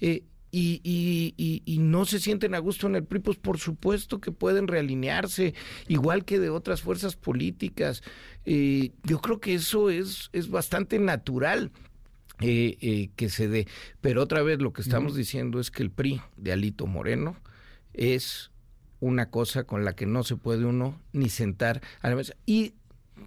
eh, 0.00 0.24
y, 0.54 0.80
y- 0.84 1.32
y- 1.38 1.62
y 1.64 1.78
no 1.78 2.04
se 2.04 2.18
sienten 2.20 2.54
a 2.54 2.58
gusto 2.58 2.86
en 2.86 2.96
el 2.96 3.04
PRI, 3.04 3.20
pues 3.20 3.38
por 3.38 3.58
supuesto 3.58 4.20
que 4.20 4.32
pueden 4.32 4.68
realinearse, 4.68 5.54
igual 5.88 6.24
que 6.26 6.38
de 6.38 6.50
otras 6.50 6.82
fuerzas 6.82 7.16
políticas. 7.16 8.02
Eh, 8.44 8.90
yo 9.04 9.20
creo 9.20 9.40
que 9.40 9.54
eso 9.54 9.88
es, 9.88 10.28
es 10.34 10.50
bastante 10.50 10.98
natural. 10.98 11.70
eh, 12.40 12.76
eh, 12.80 13.10
que 13.14 13.28
se 13.30 13.46
dé. 13.46 13.68
Pero 14.00 14.20
otra 14.22 14.42
vez 14.42 14.60
lo 14.60 14.72
que 14.72 14.82
estamos 14.82 15.14
diciendo 15.14 15.60
es 15.60 15.70
que 15.70 15.84
el 15.84 15.92
PRI 15.92 16.20
de 16.36 16.52
Alito 16.52 16.86
Moreno 16.88 17.36
es 17.94 18.50
una 19.02 19.30
cosa 19.30 19.64
con 19.64 19.84
la 19.84 19.94
que 19.94 20.06
no 20.06 20.22
se 20.22 20.36
puede 20.36 20.64
uno 20.64 21.00
ni 21.12 21.28
sentar 21.28 21.82
a 22.00 22.08
la 22.08 22.14
mesa. 22.14 22.34
Y 22.46 22.74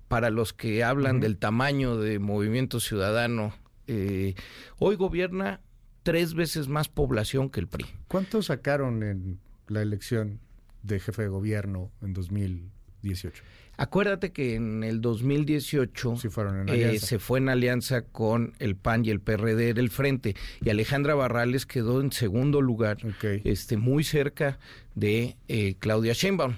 para 0.07 0.29
los 0.29 0.53
que 0.53 0.85
hablan 0.85 1.19
del 1.19 1.37
tamaño 1.37 1.97
de 1.97 2.17
Movimiento 2.17 2.79
Ciudadano, 2.79 3.53
eh, 3.87 4.35
hoy 4.79 4.95
gobierna 4.95 5.59
tres 6.03 6.33
veces 6.33 6.69
más 6.69 6.87
población 6.87 7.49
que 7.49 7.59
el 7.59 7.67
PRI. 7.67 7.85
¿Cuánto 8.07 8.41
sacaron 8.41 9.03
en 9.03 9.39
la 9.67 9.81
elección 9.81 10.39
de 10.81 11.01
jefe 11.01 11.23
de 11.23 11.27
gobierno 11.27 11.91
en 12.01 12.13
2018? 13.05 13.43
Acuérdate 13.77 14.31
que 14.31 14.55
en 14.55 14.83
el 14.83 15.01
2018 15.01 16.15
Sí 16.15 16.29
en 16.37 16.69
eh, 16.69 16.99
se 16.99 17.19
fue 17.19 17.39
en 17.39 17.49
alianza 17.49 18.03
con 18.03 18.53
el 18.59 18.75
PAN 18.75 19.03
y 19.05 19.09
el 19.09 19.19
PRD 19.19 19.73
del 19.73 19.89
frente 19.89 20.35
y 20.63 20.69
Alejandra 20.69 21.13
Barrales 21.13 21.65
quedó 21.65 21.99
en 22.01 22.11
segundo 22.11 22.61
lugar, 22.61 22.97
este, 23.43 23.77
muy 23.77 24.03
cerca 24.03 24.59
de 24.95 25.35
eh, 25.47 25.75
Claudia 25.79 26.13
Sheinbaum. 26.13 26.55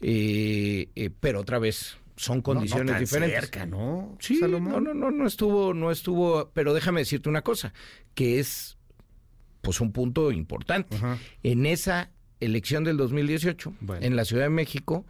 Eh, 0.00 0.88
eh, 0.96 1.10
pero 1.20 1.40
otra 1.40 1.58
vez 1.58 1.96
son 2.16 2.42
condiciones 2.42 2.86
no, 2.86 2.92
no 2.92 2.96
tan 2.96 3.04
diferentes. 3.04 3.40
cerca, 3.40 3.66
¿no? 3.66 4.16
Sí, 4.20 4.36
Salomón? 4.36 4.72
no, 4.72 4.80
no, 4.80 4.94
no, 4.94 5.10
no 5.10 5.26
estuvo, 5.26 5.74
no 5.74 5.90
estuvo, 5.90 6.50
pero 6.52 6.74
déjame 6.74 7.00
decirte 7.00 7.28
una 7.28 7.42
cosa, 7.42 7.72
que 8.14 8.38
es 8.38 8.76
pues 9.60 9.80
un 9.80 9.92
punto 9.92 10.30
importante. 10.30 10.96
Ajá. 10.96 11.18
En 11.42 11.66
esa 11.66 12.10
elección 12.40 12.84
del 12.84 12.96
2018, 12.96 13.74
Bueno. 13.80 14.04
en 14.04 14.16
la 14.16 14.24
Ciudad 14.24 14.44
de 14.44 14.50
México, 14.50 15.06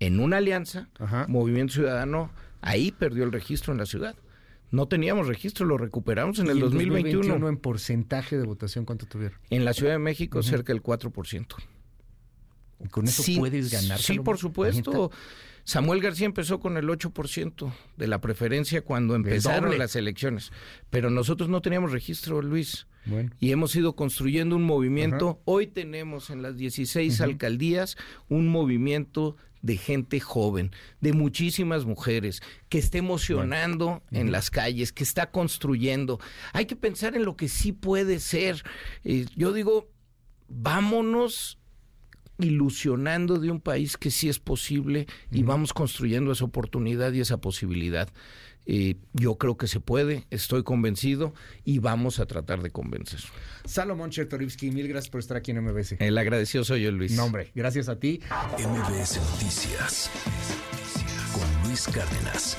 en 0.00 0.20
una 0.20 0.38
alianza, 0.38 0.88
Ajá. 0.98 1.26
Movimiento 1.28 1.74
Ciudadano, 1.74 2.30
ahí 2.60 2.92
perdió 2.92 3.24
el 3.24 3.32
registro 3.32 3.72
en 3.72 3.78
la 3.78 3.86
ciudad. 3.86 4.16
No 4.70 4.86
teníamos 4.86 5.28
registro, 5.28 5.64
lo 5.66 5.78
recuperamos 5.78 6.38
en 6.38 6.46
¿Y 6.46 6.50
el 6.50 6.60
2021. 6.60 7.18
2021 7.20 7.48
en 7.48 7.56
porcentaje 7.56 8.36
de 8.36 8.44
votación 8.44 8.84
cuánto 8.84 9.06
tuvieron? 9.06 9.38
En 9.50 9.64
la 9.64 9.72
Ciudad 9.72 9.92
de 9.92 9.98
México, 9.98 10.42
cerca 10.42 10.72
del 10.72 10.82
4%. 10.82 11.46
Y 12.84 12.88
con 12.88 13.06
eso 13.06 13.22
Sí, 13.22 13.38
puedes 13.38 13.72
ganar. 13.72 13.98
Sí, 13.98 14.18
por 14.18 14.38
supuesto. 14.38 15.10
Samuel 15.64 16.00
García 16.00 16.24
empezó 16.24 16.60
con 16.60 16.78
el 16.78 16.88
8% 16.88 17.70
de 17.98 18.06
la 18.06 18.22
preferencia 18.22 18.82
cuando 18.82 19.14
empezaron 19.14 19.78
las 19.78 19.96
elecciones. 19.96 20.50
Pero 20.88 21.10
nosotros 21.10 21.50
no 21.50 21.60
teníamos 21.60 21.92
registro, 21.92 22.40
Luis. 22.40 22.86
Bueno. 23.04 23.30
Y 23.38 23.52
hemos 23.52 23.76
ido 23.76 23.94
construyendo 23.94 24.56
un 24.56 24.64
movimiento. 24.64 25.42
Hoy 25.44 25.66
tenemos 25.66 26.30
en 26.30 26.40
las 26.40 26.56
16 26.56 27.20
alcaldías 27.20 27.96
un 28.28 28.48
movimiento 28.48 29.36
de 29.62 29.76
gente 29.76 30.20
joven, 30.20 30.70
de 31.00 31.12
muchísimas 31.12 31.84
mujeres, 31.84 32.40
que 32.68 32.78
está 32.78 32.98
emocionando 32.98 34.02
en 34.10 34.32
las 34.32 34.50
calles, 34.50 34.92
que 34.92 35.04
está 35.04 35.30
construyendo. 35.30 36.20
Hay 36.52 36.66
que 36.66 36.76
pensar 36.76 37.16
en 37.16 37.24
lo 37.24 37.36
que 37.36 37.48
sí 37.48 37.72
puede 37.72 38.20
ser. 38.20 38.62
Eh, 39.04 39.26
yo 39.36 39.52
digo, 39.52 39.88
vámonos 40.48 41.58
ilusionando 42.38 43.38
de 43.38 43.50
un 43.50 43.60
país 43.60 43.96
que 43.96 44.10
sí 44.10 44.28
es 44.28 44.38
posible 44.38 45.06
y 45.32 45.42
vamos 45.42 45.72
construyendo 45.72 46.30
esa 46.32 46.44
oportunidad 46.44 47.12
y 47.12 47.20
esa 47.20 47.40
posibilidad. 47.40 48.08
Eh, 48.70 48.96
yo 49.14 49.38
creo 49.38 49.56
que 49.56 49.66
se 49.66 49.80
puede, 49.80 50.26
estoy 50.28 50.62
convencido 50.62 51.32
y 51.64 51.78
vamos 51.78 52.20
a 52.20 52.26
tratar 52.26 52.62
de 52.62 52.70
convencer. 52.70 53.20
Salomón 53.64 54.10
Chertorivsky, 54.10 54.70
mil 54.70 54.86
gracias 54.86 55.10
por 55.10 55.20
estar 55.20 55.38
aquí 55.38 55.52
en 55.52 55.64
MBS. 55.64 55.96
El 55.98 56.18
agradecido 56.18 56.64
soy 56.64 56.82
yo, 56.82 56.92
Luis. 56.92 57.12
No, 57.12 57.24
hombre, 57.24 57.50
gracias 57.54 57.88
a 57.88 57.98
ti. 57.98 58.20
MBS 58.58 59.20
Noticias 59.32 60.10
con 61.32 61.66
Luis 61.66 61.88
Cárdenas. 61.88 62.58